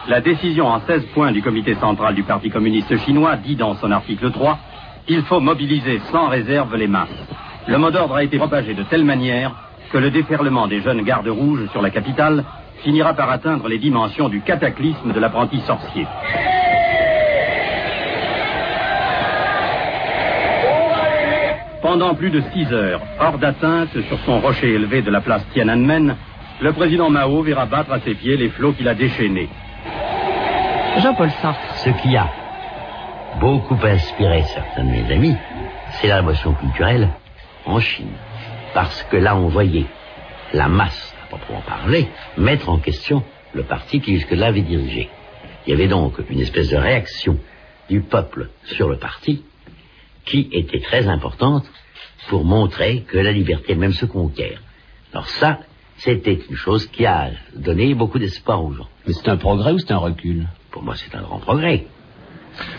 La 0.08 0.22
décision 0.22 0.68
en 0.68 0.80
16 0.80 1.06
points 1.14 1.34
du 1.34 1.42
comité 1.42 1.76
central 1.76 2.16
du 2.16 2.24
Parti 2.24 2.50
communiste 2.50 2.96
chinois 3.00 3.36
dit 3.36 3.58
dans 3.58 3.76
son 3.76 3.92
article 3.92 4.32
3 4.32 4.58
Il 5.10 5.24
faut 5.24 5.42
mobiliser 5.42 6.00
sans 6.12 6.30
réserve 6.30 6.74
les 6.78 6.88
masses. 6.88 7.10
Le 7.68 7.78
mot 7.78 7.92
d'ordre 7.92 8.16
a 8.16 8.24
été 8.24 8.38
propagé 8.38 8.74
de 8.74 8.84
telle 8.84 9.04
manière 9.04 9.52
que 9.92 9.98
le 9.98 10.12
déferlement 10.12 10.68
des 10.68 10.80
jeunes 10.80 11.04
gardes 11.04 11.28
rouges 11.28 11.68
sur 11.72 11.82
la 11.82 11.90
capitale 11.90 12.46
finira 12.84 13.14
par 13.14 13.30
atteindre 13.30 13.68
les 13.68 13.80
dimensions 13.80 14.30
du 14.30 14.40
cataclysme 14.42 15.12
de 15.12 15.20
l'apprenti 15.20 15.60
sorcier. 15.68 16.08
Pendant 21.92 22.16
plus 22.16 22.30
de 22.30 22.42
six 22.54 22.72
heures, 22.72 23.02
hors 23.20 23.38
d'atteinte 23.38 23.90
sur 24.08 24.18
son 24.20 24.40
rocher 24.40 24.76
élevé 24.76 25.02
de 25.02 25.12
la 25.12 25.20
place 25.20 25.46
Tiananmen, 25.52 26.16
le 26.62 26.72
président 26.72 27.10
Mao 27.10 27.42
verra 27.42 27.66
battre 27.66 27.92
à 27.92 28.00
ses 28.00 28.16
pieds 28.16 28.38
les 28.38 28.48
flots 28.48 28.72
qu'il 28.72 28.88
a 28.88 28.94
déchaînés. 28.94 29.50
Jean-Paul 31.00 31.30
Sartre. 31.42 31.76
Ce 31.84 31.90
qui 31.90 32.16
a 32.16 32.30
beaucoup 33.42 33.78
inspiré 33.84 34.44
certains 34.44 34.86
de 34.86 34.90
mes 34.90 35.12
amis, 35.12 35.36
c'est 35.90 36.08
la 36.08 36.16
révolution 36.16 36.54
culturelle 36.54 37.10
en 37.66 37.82
Chine. 37.82 38.14
Parce 38.74 39.04
que 39.12 39.18
là, 39.18 39.36
on 39.36 39.50
voyait 39.50 39.88
la 40.54 40.70
masse, 40.70 41.14
à 41.22 41.28
proprement 41.28 41.60
parler, 41.60 42.08
mettre 42.38 42.70
en 42.70 42.78
question 42.78 43.22
le 43.54 43.64
parti 43.64 44.00
qui 44.00 44.14
jusque-là 44.14 44.48
avait 44.48 44.62
dirigé. 44.62 45.10
Il 45.68 45.72
y 45.72 45.74
avait 45.74 45.90
donc 45.90 46.14
une 46.30 46.40
espèce 46.40 46.70
de 46.70 46.78
réaction 46.78 47.38
du 47.90 48.00
peuple 48.00 48.48
sur 48.64 48.88
le 48.88 48.96
parti 48.96 49.44
qui 50.24 50.48
était 50.54 50.80
très 50.80 51.10
importante 51.10 51.66
pour 52.28 52.44
montrer 52.46 53.02
que 53.02 53.18
la 53.18 53.32
liberté 53.32 53.74
elle-même 53.74 53.94
se 53.94 54.06
conquiert. 54.06 54.62
Alors 55.14 55.28
ça, 55.28 55.60
c'était 55.98 56.40
une 56.50 56.56
chose 56.56 56.88
qui 56.88 57.06
a 57.06 57.32
donné 57.56 57.94
beaucoup 57.94 58.20
d'espoir 58.20 58.64
aux 58.64 58.74
gens. 58.74 58.88
Mais 59.06 59.14
c'est 59.14 59.30
un 59.30 59.38
progrès 59.38 59.72
ou 59.72 59.80
c'est 59.80 59.92
un 59.92 59.98
recul? 59.98 60.48
Pour 60.72 60.84
moi, 60.84 60.96
c'est 60.96 61.14
un 61.16 61.22
grand 61.22 61.40
progrès. 61.40 61.86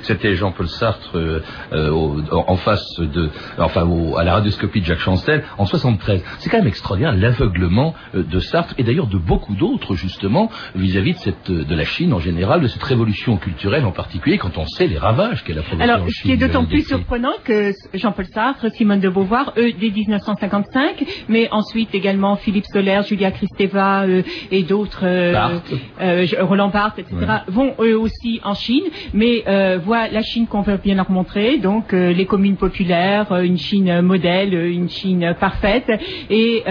C'était 0.02 0.34
Jean-Paul 0.34 0.68
Sartre 0.68 1.16
euh, 1.16 1.40
euh, 1.72 1.90
au- 1.90 2.20
en 2.30 2.56
face 2.56 2.84
de, 2.98 3.30
enfin 3.58 3.84
au- 3.84 4.16
à 4.16 4.24
la 4.24 4.34
radioscopie 4.34 4.80
de 4.80 4.86
Jacques 4.86 4.98
Chancel 5.00 5.44
en 5.58 5.66
73. 5.66 6.22
C'est 6.38 6.50
quand 6.50 6.58
même 6.58 6.66
extraordinaire 6.66 7.14
l'aveuglement 7.16 7.94
euh, 8.14 8.22
de 8.22 8.38
Sartre 8.40 8.74
et 8.78 8.82
d'ailleurs 8.84 9.06
de 9.06 9.18
beaucoup 9.18 9.54
d'autres 9.54 9.94
justement 9.94 10.50
vis-à-vis 10.74 11.12
de 11.14 11.18
cette 11.18 11.50
euh, 11.50 11.64
de 11.64 11.74
la 11.74 11.84
Chine 11.84 12.12
en 12.12 12.18
général, 12.20 12.60
de 12.60 12.66
cette 12.68 12.82
révolution 12.82 13.36
culturelle 13.36 13.84
en 13.84 13.92
particulier 13.92 14.38
quand 14.38 14.56
on 14.58 14.66
sait 14.66 14.86
les 14.86 14.98
ravages 14.98 15.42
qu'elle 15.44 15.58
a 15.58 15.62
provoqués 15.62 15.82
Alors, 15.90 16.02
en 16.04 16.08
ce 16.08 16.22
qui 16.22 16.32
est 16.32 16.36
d'autant 16.36 16.64
plus 16.66 16.82
surprenant 16.86 17.32
que 17.44 17.72
Jean-Paul 17.94 18.26
Sartre, 18.26 18.70
Simone 18.72 19.00
de 19.00 19.08
Beauvoir, 19.08 19.52
eux, 19.56 19.72
dès 19.78 19.90
1955, 19.90 21.04
mais 21.28 21.48
ensuite 21.50 21.94
également 21.94 22.36
Philippe 22.36 22.66
Soler, 22.66 23.00
Julia 23.06 23.30
Kristeva 23.30 24.02
euh, 24.04 24.22
et 24.50 24.62
d'autres, 24.62 25.04
euh, 25.04 26.26
Roland 26.40 26.68
Barthes, 26.68 26.98
etc., 26.98 27.16
vont 27.48 27.74
eux 27.80 27.98
aussi 27.98 28.40
en 28.44 28.54
Chine, 28.54 28.84
mais 29.14 29.44
euh, 29.62 29.78
voient 29.78 30.08
la 30.08 30.22
Chine 30.22 30.46
qu'on 30.46 30.62
veut 30.62 30.76
bien 30.76 30.96
leur 30.96 31.10
montrer, 31.10 31.58
donc 31.58 31.94
euh, 31.94 32.12
les 32.12 32.26
communes 32.26 32.56
populaires, 32.56 33.32
euh, 33.32 33.42
une 33.42 33.58
Chine 33.58 34.00
modèle, 34.00 34.54
une 34.54 34.88
Chine 34.88 35.34
parfaite, 35.38 35.90
et 36.30 36.64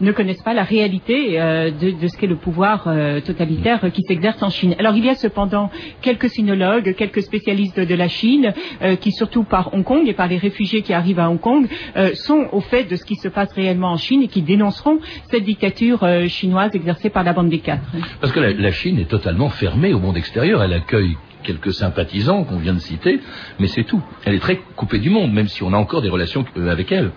ne 0.00 0.12
connaissent 0.12 0.42
pas 0.42 0.54
la 0.54 0.62
réalité 0.62 1.38
de, 1.38 2.06
ce 2.06 2.16
qu'est 2.16 2.26
le 2.26 2.36
pouvoir 2.36 2.84
totalitaire 3.24 3.80
qui 3.92 4.02
s'exerce 4.02 4.42
en 4.42 4.50
Chine. 4.50 4.74
Alors 4.78 4.94
il 4.96 5.04
y 5.04 5.08
a 5.08 5.14
cependant 5.14 5.70
quelques 6.02 6.28
sinologues, 6.30 6.94
quelques 6.94 7.22
spécialistes 7.22 7.80
de 7.80 7.94
la 7.94 8.08
Chine, 8.08 8.52
qui 9.00 9.12
surtout 9.12 9.44
par 9.44 9.74
Hong 9.74 9.84
Kong 9.84 10.06
et 10.06 10.12
par 10.12 10.28
les 10.28 10.36
réfugiés 10.36 10.82
qui 10.82 10.92
arrivent 10.92 11.20
à 11.20 11.30
Hong 11.30 11.40
Kong, 11.40 11.66
sont 12.14 12.46
au 12.52 12.60
fait 12.60 12.84
de 12.84 12.96
ce 12.96 13.04
qui 13.04 13.16
se 13.16 13.28
passe 13.28 13.52
réellement 13.52 13.92
en 13.92 13.96
Chine 13.96 14.22
et 14.22 14.28
qui 14.28 14.42
dénonceront 14.42 14.98
cette 15.30 15.44
dictature 15.44 16.06
chinoise 16.28 16.74
exercée 16.74 17.10
par 17.10 17.24
la 17.24 17.32
bande 17.32 17.48
des 17.48 17.60
quatre. 17.60 17.84
Parce 18.20 18.32
que 18.32 18.40
la 18.40 18.72
Chine 18.72 18.98
est 18.98 19.10
totalement 19.10 19.48
fermée 19.48 19.92
au 19.92 19.98
monde 19.98 20.16
extérieur. 20.16 20.62
Elle 20.62 20.74
accueille 20.74 21.16
quelques 21.42 21.72
sympathisants 21.72 22.44
qu'on 22.44 22.58
vient 22.58 22.74
de 22.74 22.78
citer, 22.80 23.20
mais 23.58 23.66
c'est 23.66 23.84
tout. 23.84 24.02
Elle 24.24 24.34
est 24.34 24.40
très 24.40 24.60
coupée 24.76 24.98
du 24.98 25.10
monde, 25.10 25.32
même 25.32 25.48
si 25.48 25.62
on 25.62 25.72
a 25.72 25.76
encore 25.76 26.02
des 26.02 26.08
relations 26.08 26.44
avec 26.56 26.92
elle. 26.92 27.12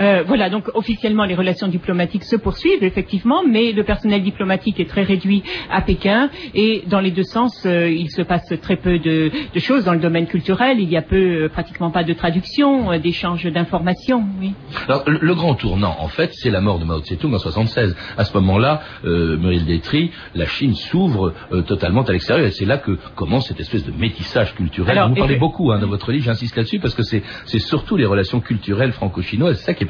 Euh, 0.00 0.24
voilà, 0.26 0.50
donc 0.50 0.70
officiellement 0.74 1.24
les 1.24 1.34
relations 1.34 1.68
diplomatiques 1.68 2.24
se 2.24 2.36
poursuivent 2.36 2.82
effectivement, 2.82 3.42
mais 3.48 3.72
le 3.72 3.84
personnel 3.84 4.22
diplomatique 4.22 4.80
est 4.80 4.88
très 4.88 5.02
réduit 5.02 5.42
à 5.70 5.80
Pékin 5.82 6.30
et 6.54 6.82
dans 6.86 7.00
les 7.00 7.10
deux 7.10 7.22
sens, 7.24 7.64
euh, 7.66 7.88
il 7.88 8.10
se 8.10 8.22
passe 8.22 8.52
très 8.60 8.76
peu 8.76 8.98
de, 8.98 9.30
de, 9.54 9.60
choses 9.60 9.84
dans 9.84 9.92
le 9.92 10.00
domaine 10.00 10.26
culturel. 10.26 10.80
Il 10.80 10.90
y 10.90 10.96
a 10.96 11.02
peu, 11.02 11.44
euh, 11.44 11.48
pratiquement 11.48 11.90
pas 11.90 12.04
de 12.04 12.12
traduction, 12.12 12.92
euh, 12.92 12.98
d'échange 12.98 13.44
d'informations. 13.44 14.24
Oui. 14.40 14.52
Alors 14.88 15.04
le, 15.06 15.18
le, 15.20 15.34
grand 15.34 15.54
tournant, 15.54 15.96
en 15.98 16.08
fait, 16.08 16.32
c'est 16.34 16.50
la 16.50 16.60
mort 16.60 16.78
de 16.78 16.84
Mao 16.84 17.00
Tse-tung 17.00 17.32
en 17.34 17.38
76. 17.38 17.96
À 18.16 18.24
ce 18.24 18.34
moment-là, 18.34 18.82
euh, 19.04 19.36
Muriel 19.36 19.64
Détry, 19.64 20.10
la 20.34 20.46
Chine 20.46 20.74
s'ouvre 20.74 21.34
totalement 21.66 22.02
à 22.02 22.12
l'extérieur 22.12 22.46
et 22.46 22.50
c'est 22.50 22.64
là 22.64 22.78
que 22.78 22.98
commence 23.14 23.48
cette 23.48 23.60
espèce 23.60 23.84
de 23.84 23.92
métissage 23.92 24.54
culturel. 24.54 24.96
Alors, 24.96 25.08
Vous 25.08 25.14
parlez 25.14 25.36
beaucoup 25.36 25.70
hein, 25.72 25.78
dans 25.78 25.86
votre 25.86 26.10
livre, 26.12 26.24
j'insiste 26.24 26.56
là-dessus 26.56 26.78
parce 26.78 26.94
que 26.94 27.02
c'est 27.02 27.22
surtout 27.58 27.96
les 27.96 28.06
relations 28.06 28.40
culturelles 28.40 28.92
franco-chinoises, 28.92 29.60
ça 29.60 29.74
qui 29.74 29.83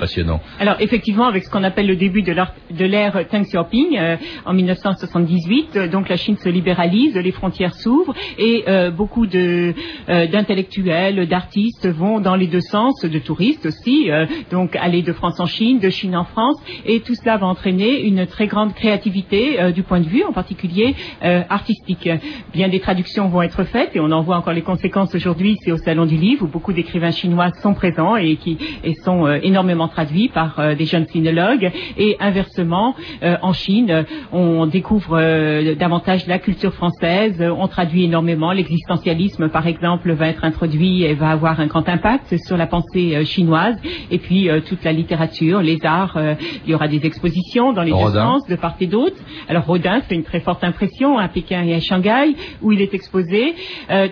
Alors 0.60 0.76
effectivement, 0.80 1.26
avec 1.26 1.44
ce 1.44 1.50
qu'on 1.50 1.64
appelle 1.64 1.86
le 1.86 1.96
début 1.96 2.22
de 2.22 2.32
l'ère 2.32 2.52
Deng 2.70 3.42
Xiaoping 3.42 3.98
euh, 3.98 4.16
en 4.44 4.52
1978, 4.52 5.76
euh, 5.76 5.88
donc 5.88 6.08
la 6.08 6.16
Chine 6.16 6.36
se 6.36 6.48
libéralise, 6.48 7.16
les 7.16 7.32
frontières 7.32 7.74
s'ouvrent 7.74 8.14
et 8.38 8.64
euh, 8.68 8.90
beaucoup 8.90 9.26
d'intellectuels, 9.26 11.26
d'artistes 11.28 11.88
vont 11.88 12.20
dans 12.20 12.36
les 12.36 12.46
deux 12.46 12.60
sens, 12.60 13.04
de 13.04 13.18
touristes 13.18 13.66
aussi, 13.66 14.10
donc 14.50 14.76
aller 14.76 15.02
de 15.02 15.12
France 15.12 15.40
en 15.40 15.46
Chine, 15.46 15.78
de 15.78 15.90
Chine 15.90 16.16
en 16.16 16.24
France, 16.24 16.56
et 16.86 17.00
tout 17.00 17.14
cela 17.14 17.36
va 17.36 17.46
entraîner 17.46 18.02
une 18.02 18.26
très 18.26 18.46
grande 18.46 18.74
créativité 18.74 19.72
du 19.72 19.82
point 19.82 20.00
de 20.00 20.08
vue, 20.08 20.24
en 20.24 20.32
particulier 20.32 20.94
artistique. 21.20 22.08
Bien 22.52 22.68
des 22.68 22.80
traductions 22.80 23.28
vont 23.28 23.42
être 23.42 23.64
faites 23.64 23.94
et 23.94 24.00
on 24.00 24.10
en 24.10 24.22
voit 24.22 24.36
encore 24.36 24.52
les 24.52 24.62
conséquences 24.62 25.14
aujourd'hui. 25.14 25.56
C'est 25.62 25.72
au 25.72 25.76
Salon 25.76 26.06
du 26.06 26.16
Livre 26.16 26.44
où 26.44 26.48
beaucoup 26.48 26.72
d'écrivains 26.72 27.10
chinois 27.10 27.50
sont 27.62 27.74
présents 27.74 28.16
et 28.16 28.36
qui 28.36 28.58
et 28.82 28.94
sont 28.94 29.26
énormément 29.42 29.83
traduits 29.88 30.28
par 30.28 30.58
euh, 30.58 30.74
des 30.74 30.86
jeunes 30.86 31.06
sinologues. 31.06 31.70
Et 31.96 32.16
inversement, 32.20 32.94
euh, 33.22 33.36
en 33.42 33.52
Chine, 33.52 34.04
on 34.32 34.66
découvre 34.66 35.18
euh, 35.18 35.74
davantage 35.74 36.26
la 36.26 36.38
culture 36.38 36.72
française. 36.74 37.42
On 37.42 37.68
traduit 37.68 38.04
énormément. 38.04 38.52
L'existentialisme, 38.52 39.48
par 39.48 39.66
exemple, 39.66 40.12
va 40.12 40.28
être 40.28 40.44
introduit 40.44 41.04
et 41.04 41.14
va 41.14 41.30
avoir 41.30 41.60
un 41.60 41.66
grand 41.66 41.88
impact 41.88 42.36
sur 42.38 42.56
la 42.56 42.66
pensée 42.66 43.24
chinoise. 43.24 43.76
Et 44.10 44.18
puis 44.18 44.48
toute 44.66 44.84
la 44.84 44.92
littérature, 44.92 45.60
les 45.60 45.78
arts. 45.84 46.18
il 46.64 46.70
y 46.70 46.74
aura 46.74 46.88
des 46.88 47.04
expositions 47.04 47.72
dans 47.72 47.82
les 47.82 47.92
deux 47.92 48.12
sens, 48.12 48.46
de 48.46 48.56
part 48.56 48.76
et 48.80 48.86
d'autre. 48.86 49.16
Alors 49.48 49.64
Rodin 49.66 50.00
fait 50.02 50.14
une 50.14 50.24
très 50.24 50.40
forte 50.40 50.64
impression 50.64 51.18
à 51.18 51.28
Pékin 51.28 51.62
et 51.64 51.74
à 51.74 51.80
Shanghai, 51.80 52.34
où 52.62 52.72
il 52.72 52.80
est 52.80 52.94
exposé. 52.94 53.54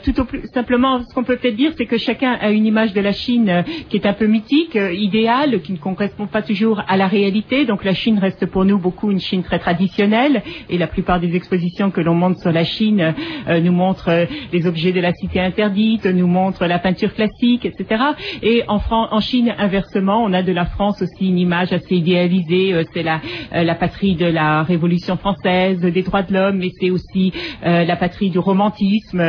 tout 0.04 0.20
au 0.20 0.24
plus 0.24 0.46
simplement, 0.52 1.00
ce 1.00 1.14
qu'on 1.14 1.24
peut 1.24 1.36
peut-être 1.36 1.56
dire, 1.56 1.72
c'est 1.76 1.86
que 1.86 1.98
chacun 1.98 2.32
a 2.40 2.50
une 2.50 2.66
image 2.66 2.92
de 2.92 3.00
la 3.00 3.12
Chine 3.12 3.64
qui 3.88 3.96
est 3.96 4.06
un 4.06 4.12
peu 4.12 4.26
mythique, 4.26 4.78
idéale, 4.92 5.60
qui 5.62 5.72
ne 5.72 5.78
correspond 5.78 6.26
pas 6.26 6.42
toujours 6.42 6.82
à 6.88 6.96
la 6.96 7.06
réalité. 7.06 7.64
Donc 7.64 7.84
la 7.84 7.94
Chine 7.94 8.18
reste 8.18 8.46
pour 8.46 8.64
nous 8.64 8.78
beaucoup 8.78 9.10
une 9.10 9.20
Chine 9.20 9.42
très 9.42 9.58
traditionnelle 9.58 10.42
et 10.68 10.78
la 10.78 10.86
plupart 10.86 11.20
des 11.20 11.34
expositions 11.34 11.90
que 11.90 12.00
l'on 12.00 12.14
montre 12.14 12.40
sur 12.40 12.52
la 12.52 12.64
Chine 12.64 13.14
euh, 13.48 13.60
nous 13.60 13.72
montrent 13.72 14.10
euh, 14.10 14.26
les 14.52 14.66
objets 14.66 14.92
de 14.92 15.00
la 15.00 15.12
cité 15.12 15.40
interdite, 15.40 16.06
nous 16.06 16.26
montrent 16.26 16.66
la 16.66 16.78
peinture 16.78 17.14
classique, 17.14 17.64
etc. 17.64 18.02
Et 18.42 18.64
en, 18.68 18.80
en 18.90 19.20
Chine, 19.20 19.54
inversement, 19.58 20.22
on 20.24 20.32
a 20.32 20.42
de 20.42 20.52
la 20.52 20.66
France 20.66 21.00
aussi 21.02 21.28
une 21.28 21.38
image 21.38 21.72
assez 21.72 21.94
idéalisée. 21.94 22.74
Euh, 22.74 22.84
c'est 22.92 23.02
la, 23.02 23.20
la 23.52 23.74
patrie 23.74 24.16
de 24.16 24.26
la 24.26 24.62
Révolution 24.62 25.16
française, 25.16 25.80
des 25.80 26.02
droits 26.02 26.22
de 26.22 26.32
l'homme, 26.32 26.58
mais 26.58 26.70
c'est 26.80 26.90
aussi 26.90 27.32
la 27.62 27.96
patrie 27.96 28.30
du 28.30 28.38
romantisme. 28.38 29.20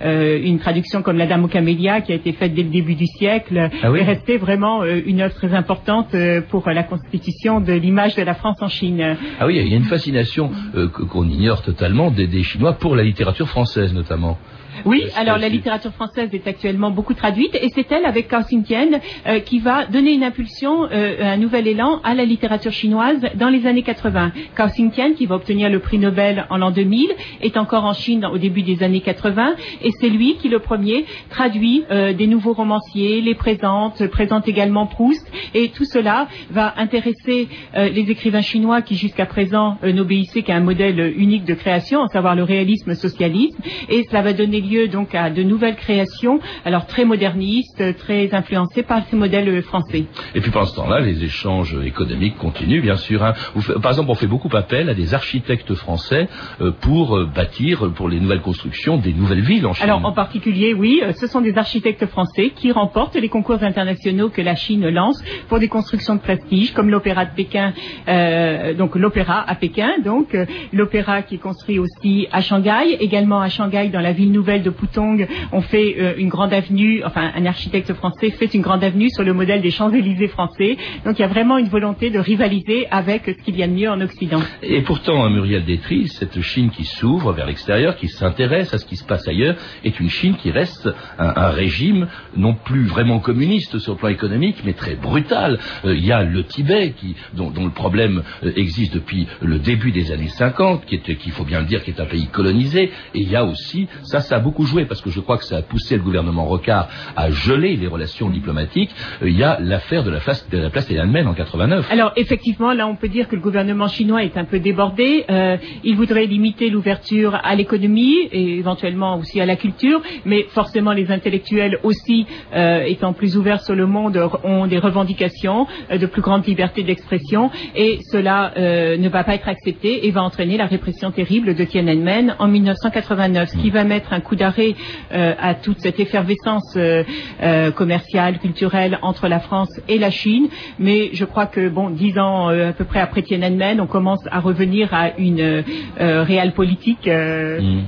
une 0.00 0.58
traduction 0.58 1.02
comme 1.02 1.18
La 1.18 1.26
Dame 1.26 1.44
aux 1.44 1.48
Camélias 1.48 2.00
qui 2.02 2.12
a 2.12 2.14
été 2.14 2.32
faite 2.32 2.54
dès 2.54 2.62
le 2.62 2.70
début 2.70 2.94
du 2.94 3.06
siècle 3.06 3.70
ah 3.82 3.90
oui? 3.90 4.00
est 4.00 4.04
restée 4.04 4.36
vraiment 4.38 4.84
une 4.84 5.20
œuvre 5.20 5.34
très 5.34 5.52
importante 5.52 5.79
euh, 5.88 6.40
pour 6.48 6.68
la 6.70 6.82
constitution 6.82 7.60
de 7.60 7.72
l'image 7.72 8.14
de 8.14 8.22
la 8.22 8.34
France 8.34 8.56
en 8.60 8.68
Chine. 8.68 9.16
Ah 9.38 9.46
oui, 9.46 9.58
il 9.58 9.68
y 9.68 9.74
a 9.74 9.76
une 9.76 9.84
fascination 9.84 10.50
euh, 10.74 10.88
qu'on 10.88 11.28
ignore 11.28 11.62
totalement 11.62 12.10
des, 12.10 12.26
des 12.26 12.42
Chinois 12.42 12.74
pour 12.74 12.96
la 12.96 13.02
littérature 13.02 13.48
française 13.48 13.92
notamment. 13.92 14.38
Oui, 14.86 15.04
alors 15.16 15.38
la 15.38 15.48
littérature 15.48 15.92
française 15.92 16.30
est 16.32 16.46
actuellement 16.46 16.90
beaucoup 16.90 17.14
traduite 17.14 17.54
et 17.54 17.68
c'est 17.74 17.90
elle, 17.92 18.06
avec 18.06 18.28
Cao 18.28 18.42
Xintian, 18.42 19.00
euh, 19.26 19.40
qui 19.40 19.58
va 19.58 19.86
donner 19.86 20.12
une 20.12 20.24
impulsion, 20.24 20.84
euh, 20.84 21.16
un 21.20 21.36
nouvel 21.36 21.66
élan 21.66 22.00
à 22.04 22.14
la 22.14 22.24
littérature 22.24 22.72
chinoise 22.72 23.20
dans 23.34 23.48
les 23.48 23.66
années 23.66 23.82
80. 23.82 24.32
Cao 24.56 24.68
Xintian, 24.68 25.12
qui 25.14 25.26
va 25.26 25.36
obtenir 25.36 25.68
le 25.68 25.80
prix 25.80 25.98
Nobel 25.98 26.46
en 26.50 26.56
l'an 26.56 26.70
2000, 26.70 27.10
est 27.42 27.56
encore 27.56 27.84
en 27.84 27.92
Chine 27.92 28.24
au 28.24 28.38
début 28.38 28.62
des 28.62 28.82
années 28.82 29.00
80 29.00 29.54
et 29.82 29.90
c'est 30.00 30.08
lui 30.08 30.36
qui, 30.36 30.48
le 30.48 30.58
premier, 30.58 31.04
traduit 31.28 31.84
euh, 31.90 32.12
des 32.12 32.26
nouveaux 32.26 32.52
romanciers, 32.52 33.20
les 33.20 33.34
présente, 33.34 34.06
présente 34.06 34.48
également 34.48 34.86
Proust 34.86 35.30
et 35.54 35.68
tout 35.68 35.84
cela 35.84 36.28
va 36.50 36.74
intéresser 36.76 37.48
les 37.74 38.10
écrivains 38.10 38.40
chinois 38.40 38.82
qui 38.82 38.96
jusqu'à 38.96 39.26
présent 39.26 39.78
n'obéissaient 39.82 40.42
qu'à 40.42 40.54
un 40.56 40.60
modèle 40.60 41.14
unique 41.16 41.44
de 41.44 41.54
création, 41.54 42.02
à 42.02 42.08
savoir 42.08 42.34
le 42.34 42.42
réalisme 42.42 42.94
socialiste 42.94 43.58
et 43.88 44.04
cela 44.04 44.22
va 44.22 44.32
donner 44.32 44.60
lieu 44.70 44.88
donc 44.88 45.14
à 45.14 45.30
de 45.30 45.42
nouvelles 45.42 45.76
créations, 45.76 46.40
alors 46.64 46.86
très 46.86 47.04
modernistes, 47.04 47.96
très 47.98 48.32
influencées 48.34 48.82
par 48.82 49.04
ces 49.06 49.16
modèles 49.16 49.62
français. 49.62 50.04
Et 50.34 50.40
puis 50.40 50.50
pendant 50.50 50.66
ce 50.66 50.76
temps-là, 50.76 51.00
les 51.00 51.24
échanges 51.24 51.76
économiques 51.84 52.36
continuent, 52.38 52.82
bien 52.82 52.96
sûr. 52.96 53.22
Hein. 53.24 53.34
par 53.82 53.92
exemple, 53.92 54.10
on 54.10 54.14
fait 54.14 54.26
beaucoup 54.26 54.54
appel 54.56 54.88
à 54.88 54.94
des 54.94 55.14
architectes 55.14 55.74
français 55.74 56.28
euh, 56.60 56.72
pour 56.72 57.16
euh, 57.16 57.26
bâtir, 57.26 57.90
pour 57.94 58.08
les 58.08 58.20
nouvelles 58.20 58.40
constructions, 58.40 58.96
des 58.96 59.12
nouvelles 59.12 59.42
villes 59.42 59.66
en 59.66 59.72
Chine. 59.72 59.84
Alors 59.84 60.04
en 60.04 60.12
particulier, 60.12 60.74
oui, 60.74 61.00
euh, 61.02 61.12
ce 61.12 61.26
sont 61.26 61.40
des 61.40 61.56
architectes 61.56 62.06
français 62.06 62.50
qui 62.50 62.72
remportent 62.72 63.16
les 63.16 63.28
concours 63.28 63.62
internationaux 63.62 64.28
que 64.28 64.42
la 64.42 64.54
Chine 64.54 64.88
lance 64.88 65.22
pour 65.48 65.58
des 65.58 65.68
constructions 65.68 66.14
de 66.14 66.20
prestige, 66.20 66.72
comme 66.72 66.90
l'opéra 66.90 67.24
de 67.24 67.34
Pékin, 67.34 67.72
euh, 68.08 68.74
donc 68.74 68.96
l'opéra 68.96 69.44
à 69.48 69.54
Pékin, 69.54 69.98
donc 70.04 70.34
euh, 70.34 70.46
l'opéra 70.72 71.22
qui 71.22 71.36
est 71.36 71.38
construit 71.38 71.78
aussi 71.78 72.28
à 72.32 72.40
Shanghai, 72.40 72.96
également 73.00 73.40
à 73.40 73.48
Shanghai 73.48 73.88
dans 73.88 74.00
la 74.00 74.12
ville 74.12 74.32
nouvelle 74.32 74.59
de 74.62 74.70
Putong, 74.70 75.26
on 75.52 75.60
fait 75.60 75.96
euh, 75.98 76.14
une 76.16 76.28
grande 76.28 76.52
avenue, 76.52 77.02
enfin 77.04 77.30
un 77.34 77.46
architecte 77.46 77.92
français 77.94 78.30
fait 78.30 78.52
une 78.54 78.62
grande 78.62 78.84
avenue 78.84 79.10
sur 79.10 79.22
le 79.22 79.32
modèle 79.32 79.60
des 79.60 79.70
Champs-Élysées 79.70 80.28
français. 80.28 80.76
Donc 81.04 81.18
il 81.18 81.22
y 81.22 81.24
a 81.24 81.28
vraiment 81.28 81.58
une 81.58 81.68
volonté 81.68 82.10
de 82.10 82.18
rivaliser 82.18 82.86
avec 82.90 83.22
ce 83.26 83.44
qu'il 83.44 83.56
y 83.56 83.62
a 83.62 83.68
de 83.68 83.72
mieux 83.72 83.90
en 83.90 84.00
Occident. 84.00 84.40
Et 84.62 84.82
pourtant, 84.82 85.28
Muriel 85.30 85.64
Détry, 85.64 86.08
cette 86.08 86.40
Chine 86.40 86.70
qui 86.70 86.84
s'ouvre 86.84 87.32
vers 87.32 87.46
l'extérieur, 87.46 87.96
qui 87.96 88.08
s'intéresse 88.08 88.74
à 88.74 88.78
ce 88.78 88.86
qui 88.86 88.96
se 88.96 89.04
passe 89.04 89.26
ailleurs, 89.28 89.56
est 89.84 90.00
une 90.00 90.10
Chine 90.10 90.36
qui 90.36 90.50
reste 90.50 90.88
un, 91.18 91.50
régime 91.50 92.08
non 92.36 92.54
plus 92.54 92.84
vraiment 92.84 93.18
communiste 93.18 93.78
sur 93.78 93.94
le 93.94 93.98
plan 93.98 94.08
économique, 94.08 94.62
mais 94.64 94.72
très 94.72 94.94
brutal. 94.94 95.58
Euh, 95.84 95.94
il 95.94 96.04
y 96.04 96.12
a 96.12 96.22
le 96.22 96.44
Tibet, 96.44 96.94
dont, 97.34 97.52
le 97.56 97.70
problème 97.70 98.22
euh, 98.44 98.52
existe 98.56 98.94
depuis 98.94 99.26
le 99.40 99.58
début 99.58 99.92
des 99.92 100.12
années 100.12 100.28
50, 100.28 100.86
qui 100.86 100.96
est, 100.96 101.16
qu'il 101.16 101.32
faut 101.32 101.44
bien 101.44 101.60
le 101.60 101.66
dire, 101.66 101.82
qui 101.82 101.90
est 101.90 102.00
un 102.00 102.06
pays 102.06 102.26
colonisé. 102.26 102.90
Et 103.14 103.20
il 103.20 103.30
y 103.30 103.36
a 103.36 103.44
aussi, 103.44 103.88
ça, 104.02 104.20
ça 104.20 104.38
a 104.40 104.42
beaucoup 104.42 104.64
joué 104.64 104.86
parce 104.86 105.02
que 105.02 105.10
je 105.10 105.20
crois 105.20 105.36
que 105.36 105.44
ça 105.44 105.58
a 105.58 105.62
poussé 105.62 105.96
le 105.96 106.02
gouvernement 106.02 106.46
Rocard 106.46 106.88
à 107.14 107.30
geler 107.30 107.76
les 107.76 107.86
relations 107.86 108.30
diplomatiques. 108.30 108.90
Euh, 109.22 109.28
il 109.28 109.36
y 109.36 109.44
a 109.44 109.58
l'affaire 109.60 110.02
de 110.02 110.10
la 110.10 110.20
place, 110.20 110.48
de 110.48 110.58
la 110.58 110.70
place 110.70 110.86
Tiananmen 110.86 111.26
en 111.26 111.34
89. 111.34 111.86
Alors 111.90 112.12
effectivement, 112.16 112.72
là 112.72 112.86
on 112.86 112.96
peut 112.96 113.08
dire 113.08 113.28
que 113.28 113.36
le 113.36 113.42
gouvernement 113.42 113.88
chinois 113.88 114.24
est 114.24 114.36
un 114.38 114.44
peu 114.44 114.58
débordé. 114.58 115.24
Euh, 115.28 115.56
il 115.84 115.96
voudrait 115.96 116.26
limiter 116.26 116.70
l'ouverture 116.70 117.38
à 117.42 117.54
l'économie 117.54 118.16
et 118.32 118.58
éventuellement 118.58 119.18
aussi 119.18 119.40
à 119.40 119.46
la 119.46 119.56
culture, 119.56 120.00
mais 120.24 120.46
forcément 120.48 120.92
les 120.92 121.10
intellectuels 121.10 121.78
aussi, 121.82 122.26
euh, 122.54 122.82
étant 122.84 123.12
plus 123.12 123.36
ouverts 123.36 123.62
sur 123.62 123.74
le 123.74 123.86
monde, 123.86 124.18
ont 124.42 124.66
des 124.66 124.78
revendications 124.78 125.66
euh, 125.90 125.98
de 125.98 126.06
plus 126.06 126.22
grande 126.22 126.46
liberté 126.46 126.82
d'expression 126.82 127.50
et 127.74 127.98
cela 128.10 128.52
ne 128.56 129.08
va 129.08 129.24
pas 129.24 129.34
être 129.34 129.48
accepté 129.48 130.06
et 130.06 130.10
va 130.10 130.22
entraîner 130.22 130.56
la 130.56 130.66
répression 130.66 131.10
terrible 131.10 131.54
de 131.54 131.64
Tiananmen 131.64 132.36
en 132.38 132.48
1989, 132.48 133.50
ce 133.50 133.56
qui 133.58 133.70
va 133.70 133.84
mettre 133.84 134.12
un 134.12 134.20
coup 134.20 134.29
d'arrêt 134.36 134.74
euh, 135.12 135.34
à 135.38 135.54
toute 135.54 135.78
cette 135.80 136.00
effervescence 136.00 136.74
euh, 136.76 137.04
euh, 137.42 137.70
commerciale, 137.70 138.38
culturelle 138.38 138.98
entre 139.02 139.28
la 139.28 139.40
France 139.40 139.70
et 139.88 139.98
la 139.98 140.10
Chine. 140.10 140.48
Mais 140.78 141.10
je 141.12 141.24
crois 141.24 141.46
que, 141.46 141.68
bon, 141.68 141.90
dix 141.90 142.18
ans 142.18 142.48
à 142.48 142.72
peu 142.72 142.84
près 142.84 143.00
après 143.00 143.22
Tiananmen, 143.22 143.80
on 143.80 143.86
commence 143.86 144.26
à 144.30 144.40
revenir 144.40 144.92
à 144.92 145.16
une 145.18 145.64
réelle 145.98 146.52
politique. 146.52 147.06
Mmh. 147.06 147.82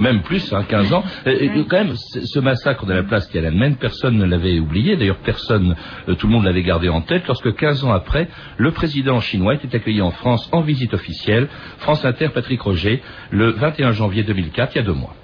Même 0.00 0.22
plus, 0.22 0.52
hein, 0.52 0.64
15 0.68 0.92
ans. 0.92 1.04
Et, 1.26 1.46
et, 1.46 1.64
quand 1.68 1.78
même, 1.78 1.94
ce 1.94 2.38
massacre 2.40 2.86
de 2.86 2.92
la 2.92 3.02
place 3.02 3.28
Tiananmen, 3.28 3.76
personne 3.76 4.16
ne 4.16 4.24
l'avait 4.24 4.58
oublié. 4.58 4.96
D'ailleurs, 4.96 5.18
personne, 5.18 5.74
tout 6.18 6.26
le 6.26 6.32
monde 6.32 6.44
l'avait 6.44 6.62
gardé 6.62 6.88
en 6.88 7.00
tête. 7.00 7.26
Lorsque 7.26 7.54
15 7.54 7.84
ans 7.84 7.92
après, 7.92 8.28
le 8.56 8.70
président 8.70 9.20
chinois 9.20 9.54
était 9.54 9.74
accueilli 9.74 10.02
en 10.02 10.10
France 10.10 10.48
en 10.52 10.60
visite 10.60 10.94
officielle. 10.94 11.48
France 11.78 12.04
Inter, 12.04 12.28
Patrick 12.28 12.60
Roger, 12.60 13.02
le 13.30 13.50
21 13.50 13.92
janvier 13.92 14.22
2004, 14.22 14.74
il 14.74 14.78
y 14.78 14.80
a 14.80 14.84
deux 14.84 14.92
mois. 14.92 15.14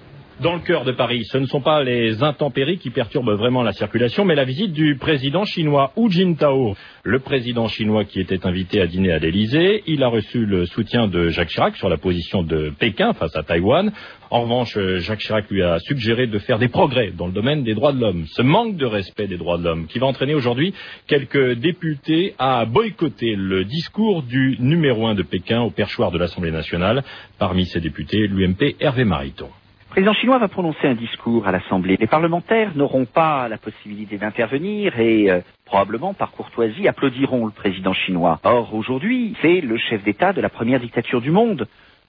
Dans 0.41 0.55
le 0.55 0.61
cœur 0.61 0.85
de 0.85 0.93
Paris. 0.93 1.25
Ce 1.25 1.39
ne 1.39 1.47
sont 1.47 1.61
pas 1.61 1.83
les 1.83 2.23
intempéries 2.23 2.79
qui 2.79 2.91
perturbent 2.91 3.33
vraiment 3.33 3.63
la 3.63 3.73
circulation, 3.73 4.25
mais 4.25 4.35
la 4.35 4.45
visite 4.45 4.73
du 4.73 4.97
président 4.97 5.45
chinois 5.45 5.93
Hu 5.97 6.11
Jintao. 6.11 6.75
Le 7.03 7.19
président 7.19 7.69
chinois 7.69 8.05
qui 8.05 8.21
était 8.21 8.47
invité 8.47 8.81
à 8.81 8.87
dîner 8.87 9.13
à 9.13 9.19
l'Elysée, 9.19 9.83
il 9.87 10.03
a 10.03 10.09
reçu 10.09 10.47
le 10.47 10.67
soutien 10.67 11.09
de 11.09 11.29
Jacques 11.29 11.51
Chirac 11.51 11.77
sur 11.77 11.89
la 11.89 11.99
position 11.99 12.43
de 12.43 12.73
Pékin 12.79 13.13
face 13.13 13.37
à 13.37 13.43
Taïwan. 13.43 13.93
En 14.31 14.43
revanche, 14.43 14.79
Jacques 14.99 15.21
Chirac 15.21 15.51
lui 15.51 15.63
a 15.63 15.79
suggéré 15.81 16.27
de 16.27 16.39
faire 16.39 16.59
des 16.59 16.69
progrès 16.69 17.13
dans 17.17 17.27
le 17.27 17.33
domaine 17.33 17.63
des 17.63 17.75
droits 17.75 17.93
de 17.93 18.01
l'homme. 18.01 18.25
Ce 18.29 18.43
manque 18.43 18.77
de 18.77 18.87
respect 18.87 19.27
des 19.27 19.37
droits 19.37 19.59
de 19.59 19.65
l'homme 19.65 19.87
qui 19.87 19.99
va 19.99 20.07
entraîner 20.07 20.35
aujourd'hui 20.35 20.73
quelques 21.07 21.55
députés 21.55 22.35
à 22.39 22.65
boycotter 22.65 23.35
le 23.37 23.65
discours 23.65 24.23
du 24.23 24.57
numéro 24.59 25.07
un 25.07 25.15
de 25.15 25.23
Pékin 25.23 25.61
au 25.61 25.71
perchoir 25.71 26.11
de 26.11 26.19
l'Assemblée 26.19 26.53
nationale. 26.53 27.05
Parmi 27.39 27.67
ces 27.67 27.81
députés, 27.81 28.27
l'UMP 28.27 28.77
Hervé 28.81 29.05
Mariton. 29.05 29.49
Le 29.91 29.95
président 29.95 30.15
chinois 30.15 30.39
va 30.39 30.47
prononcer 30.47 30.87
un 30.87 30.95
discours 30.95 31.49
à 31.49 31.51
l'Assemblée. 31.51 31.97
Les 31.99 32.07
parlementaires 32.07 32.77
n'auront 32.77 33.07
pas 33.07 33.49
la 33.49 33.59
possibilité 33.59 34.19
d'intervenir 34.19 34.97
et 35.01 35.29
euh, 35.29 35.41
probablement 35.65 36.15
par 36.15 36.31
courtoisie 36.31 36.87
applaudiront 36.87 37.45
le 37.45 37.51
président 37.51 37.93
chinois. 37.93 38.39
Or 38.45 38.73
aujourd'hui, 38.73 39.35
c'est 39.43 39.61
le 39.61 39.77
chef 39.77 40.05
d'État 40.05 40.33
de 40.33 40.41
la 40.41 40.49
première 40.49 40.79
dictature 40.79 41.21
du 41.21 41.33
monde. 41.33 41.67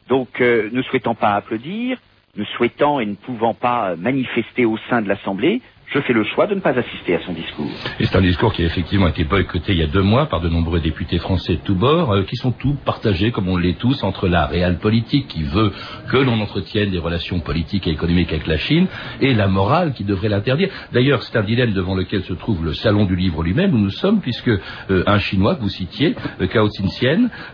Donc 0.09 0.41
euh, 0.41 0.69
ne 0.71 0.83
souhaitant 0.83 1.15
pas 1.15 1.33
applaudir, 1.33 1.97
ne 2.37 2.43
souhaitant 2.43 2.99
et 2.99 3.05
ne 3.07 3.15
pouvant 3.15 3.55
pas 3.55 3.95
manifester 3.95 4.63
au 4.63 4.77
sein 4.87 5.01
de 5.01 5.09
l'Assemblée, 5.09 5.63
je 5.93 5.99
fais 5.99 6.13
le 6.13 6.23
choix 6.23 6.47
de 6.47 6.55
ne 6.55 6.61
pas 6.61 6.77
assister 6.77 7.15
à 7.15 7.19
son 7.25 7.33
discours. 7.33 7.69
Et 7.99 8.05
c'est 8.05 8.15
un 8.15 8.21
discours 8.21 8.53
qui 8.53 8.63
a 8.63 8.65
effectivement 8.65 9.07
été 9.07 9.23
boycotté 9.25 9.73
il 9.73 9.79
y 9.79 9.83
a 9.83 9.87
deux 9.87 10.01
mois 10.01 10.27
par 10.27 10.39
de 10.39 10.47
nombreux 10.47 10.79
députés 10.79 11.19
français 11.19 11.55
de 11.55 11.61
tous 11.61 11.75
bords, 11.75 12.13
euh, 12.13 12.23
qui 12.23 12.37
sont 12.37 12.51
tous 12.51 12.75
partagés, 12.85 13.31
comme 13.31 13.49
on 13.49 13.57
l'est 13.57 13.77
tous, 13.77 14.03
entre 14.03 14.27
la 14.27 14.45
réelle 14.45 14.77
politique 14.77 15.27
qui 15.27 15.43
veut 15.43 15.71
que 16.09 16.17
l'on 16.17 16.39
entretienne 16.39 16.91
des 16.91 16.97
relations 16.97 17.39
politiques 17.39 17.87
et 17.87 17.91
économiques 17.91 18.31
avec 18.31 18.47
la 18.47 18.57
Chine, 18.57 18.87
et 19.19 19.33
la 19.33 19.47
morale 19.47 19.93
qui 19.93 20.03
devrait 20.03 20.29
l'interdire. 20.29 20.69
D'ailleurs, 20.93 21.23
c'est 21.23 21.37
un 21.37 21.43
dilemme 21.43 21.73
devant 21.73 21.95
lequel 21.95 22.23
se 22.23 22.33
trouve 22.33 22.63
le 22.63 22.73
salon 22.73 23.05
du 23.05 23.15
livre 23.15 23.43
lui-même 23.43 23.73
où 23.73 23.77
nous 23.77 23.89
sommes, 23.89 24.21
puisque 24.21 24.49
euh, 24.49 25.03
un 25.05 25.19
Chinois 25.19 25.55
que 25.55 25.61
vous 25.61 25.69
citiez, 25.69 26.15
euh, 26.39 26.47
Cao 26.47 26.69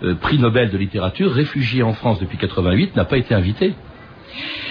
euh, 0.03 0.15
prix 0.15 0.37
Nobel 0.37 0.69
de 0.69 0.77
littérature, 0.77 1.31
réfugié 1.31 1.81
en 1.81 1.93
France 1.93 2.19
depuis 2.19 2.37
88, 2.37 2.95
n'a 2.95 3.05
pas 3.05 3.17
été 3.17 3.33
invité. 3.33 3.73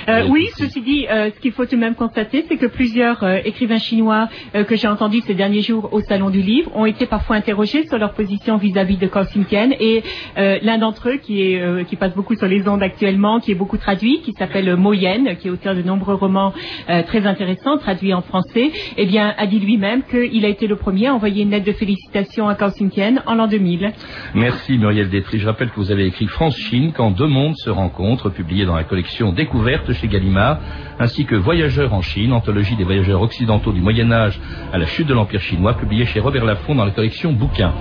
Euh, 0.09 0.27
oui, 0.29 0.49
ceci 0.57 0.81
dit, 0.83 1.07
euh, 1.11 1.31
ce 1.35 1.41
qu'il 1.41 1.53
faut 1.53 1.65
tout 1.65 1.75
de 1.75 1.81
même 1.81 1.97
constater, 1.97 2.45
c'est 2.49 2.57
que 2.57 2.67
plusieurs 2.67 3.25
euh, 3.25 3.39
écrivains 3.45 3.79
chinois 3.79 4.29
que 4.69 4.77
j'ai 4.77 4.89
entendus 4.89 5.21
ces 5.27 5.35
derniers 5.35 5.63
jours 5.63 5.93
au 5.93 6.01
Salon 6.01 6.31
du 6.31 6.41
Livre 6.41 6.71
ont 6.75 6.87
été 6.87 7.07
parfois 7.07 7.37
interrogés 7.37 7.87
sur 7.87 7.99
leur 7.99 8.13
position 8.13 8.57
vis-à-vis 8.57 8.97
de 8.97 9.07
Cao 9.07 9.25
Xintian 9.25 9.71
et 9.79 10.03
l'un 10.37 10.79
d'entre 10.79 11.11
eux 11.11 11.17
qui, 11.17 11.43
est, 11.43 11.85
qui 11.87 11.97
passe 11.97 12.15
beaucoup 12.15 12.35
sur 12.35 12.47
les 12.47 12.67
ondes 12.69 12.83
actuellement, 12.83 13.41
qui 13.41 13.53
est 13.53 13.57
beaucoup 13.57 13.77
traduit, 13.77 14.21
qui 14.23 14.33
s'appelle 14.33 14.77
Mo 14.77 14.93
Yen, 14.93 15.37
qui 15.37 15.49
est 15.49 15.51
auteur 15.51 15.75
de 15.75 15.83
nombreux 15.83 16.15
romans 16.15 16.53
très 16.87 17.27
intéressants, 17.27 17.79
traduits 17.79 18.15
en 18.15 18.23
français, 18.23 18.71
eh 18.97 19.07
bien, 19.07 19.35
a 19.37 19.47
dit 19.47 19.59
lui-même 19.59 20.03
qu'il 20.05 20.45
a 20.45 20.49
été 20.49 20.67
le 20.67 20.77
premier 20.77 21.09
à 21.09 21.15
envoyer 21.15 21.43
une 21.43 21.51
lettre 21.51 21.67
de 21.67 21.73
félicitations 21.73 22.49
à 22.49 22.55
Cao 22.55 22.71
Xintian 22.71 23.17
en 23.27 23.35
l'an 23.35 23.47
2000. 23.47 23.93
Merci 24.35 24.79
Muriel 24.79 25.11
Détry. 25.11 25.39
Je 25.39 25.47
rappelle 25.47 25.71
que 25.71 25.77
vous 25.77 25.91
avez 25.91 26.07
écrit 26.07 26.27
France-Chine 26.27 26.93
quand 26.95 27.11
deux 27.11 27.29
mondes 27.29 27.57
se 27.57 27.71
rencontrent, 27.71 28.31
publié 28.31 28.65
dans 28.65 28.77
la 28.77 28.85
collection 28.85 29.33
Découverte 29.33 29.93
chez 29.97 30.09
Gallimard, 30.09 30.59
ainsi 30.99 31.25
que 31.25 31.35
Voyageurs 31.35 31.93
en 31.93 32.03
Chine, 32.03 32.33
anthologie 32.33 32.77
des 32.77 32.85
voyageurs 32.85 33.21
occidentaux 33.21 33.73
du 33.73 33.81
Moyen 33.81 34.11
Âge 34.13 34.39
à 34.73 34.79
la 34.79 34.87
chute 34.87 35.07
de 35.07 35.15
l'Empire 35.15 35.41
chinois, 35.41 35.75
publié 35.75 36.07
chez 36.07 36.21
Robert 36.21 36.45
Laffont 36.45 36.75
dans 36.75 36.85
la 36.85 36.93
collection 36.93 37.33
Bouquins. 37.33 37.75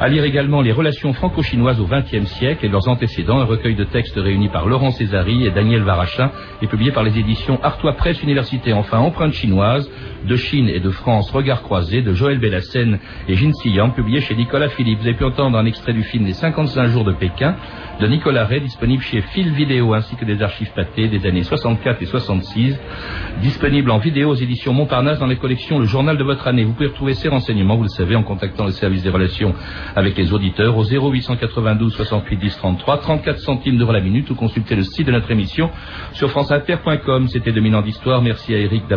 À 0.00 0.08
lire 0.08 0.24
également 0.24 0.60
les 0.60 0.72
relations 0.72 1.12
franco-chinoises 1.12 1.80
au 1.80 1.86
XXe 1.86 2.26
siècle 2.26 2.66
et 2.66 2.68
leurs 2.68 2.88
antécédents, 2.88 3.38
un 3.38 3.44
recueil 3.44 3.76
de 3.76 3.84
textes 3.84 4.16
réunis 4.16 4.48
par 4.48 4.66
Laurent 4.66 4.90
Césari 4.90 5.46
et 5.46 5.50
Daniel 5.50 5.82
Varachin 5.82 6.30
et 6.62 6.66
publié 6.66 6.90
par 6.90 7.04
les 7.04 7.16
éditions 7.18 7.60
Artois 7.62 7.92
Presse 7.92 8.22
Université. 8.22 8.72
Enfin, 8.72 8.98
Empreinte 8.98 9.34
chinoise 9.34 9.88
de 10.26 10.36
Chine 10.36 10.68
et 10.68 10.80
de 10.80 10.90
France, 10.90 11.30
Regard 11.30 11.62
croisé 11.62 12.02
de 12.02 12.12
Joël 12.12 12.38
Bellassène 12.38 12.98
et 13.28 13.34
Jin 13.34 13.52
Yang, 13.64 13.94
publié 13.94 14.20
chez 14.20 14.34
Nicolas 14.34 14.68
Philippe. 14.68 15.00
Vous 15.00 15.06
avez 15.06 15.16
pu 15.16 15.24
entendre 15.24 15.56
un 15.58 15.64
extrait 15.64 15.92
du 15.92 16.02
film 16.02 16.26
Les 16.26 16.32
55 16.32 16.88
jours 16.88 17.04
de 17.04 17.12
Pékin 17.12 17.54
de 18.00 18.06
Nicolas 18.08 18.46
Ray, 18.46 18.60
disponible 18.60 19.02
chez 19.02 19.20
Fil 19.20 19.52
Vidéo 19.52 19.94
ainsi 19.94 20.16
que 20.16 20.24
des 20.24 20.42
archives 20.42 20.72
pâtées 20.74 21.06
des 21.06 21.24
années 21.26 21.44
64 21.56 22.02
et 22.02 22.06
66, 22.06 22.78
disponible 23.40 23.90
en 23.90 23.98
vidéo 23.98 24.30
aux 24.30 24.34
éditions 24.34 24.72
Montparnasse 24.72 25.18
dans 25.18 25.26
les 25.26 25.36
collections 25.36 25.78
Le 25.78 25.86
Journal 25.86 26.16
de 26.16 26.24
votre 26.24 26.46
année. 26.48 26.64
Vous 26.64 26.72
pouvez 26.72 26.88
retrouver 26.88 27.14
ces 27.14 27.28
renseignements, 27.28 27.76
vous 27.76 27.84
le 27.84 27.88
savez, 27.88 28.16
en 28.16 28.22
contactant 28.22 28.64
le 28.64 28.72
service 28.72 29.02
des 29.02 29.10
relations 29.10 29.54
avec 29.94 30.16
les 30.16 30.32
auditeurs 30.32 30.76
au 30.76 30.84
0892 30.84 31.94
68 31.94 32.36
10 32.36 32.56
33, 32.56 32.98
34 32.98 33.38
centimes 33.38 33.78
d'euros 33.78 33.92
la 33.92 34.00
minute 34.00 34.28
ou 34.30 34.34
consulter 34.34 34.74
le 34.74 34.82
site 34.82 35.06
de 35.06 35.12
notre 35.12 35.30
émission 35.30 35.70
sur 36.12 36.30
franceinter.com. 36.30 37.28
C'était 37.28 37.52
2000 37.52 37.76
ans 37.76 37.82
d'histoire. 37.82 38.20
Merci 38.22 38.54
à 38.54 38.58
Eric 38.58 38.88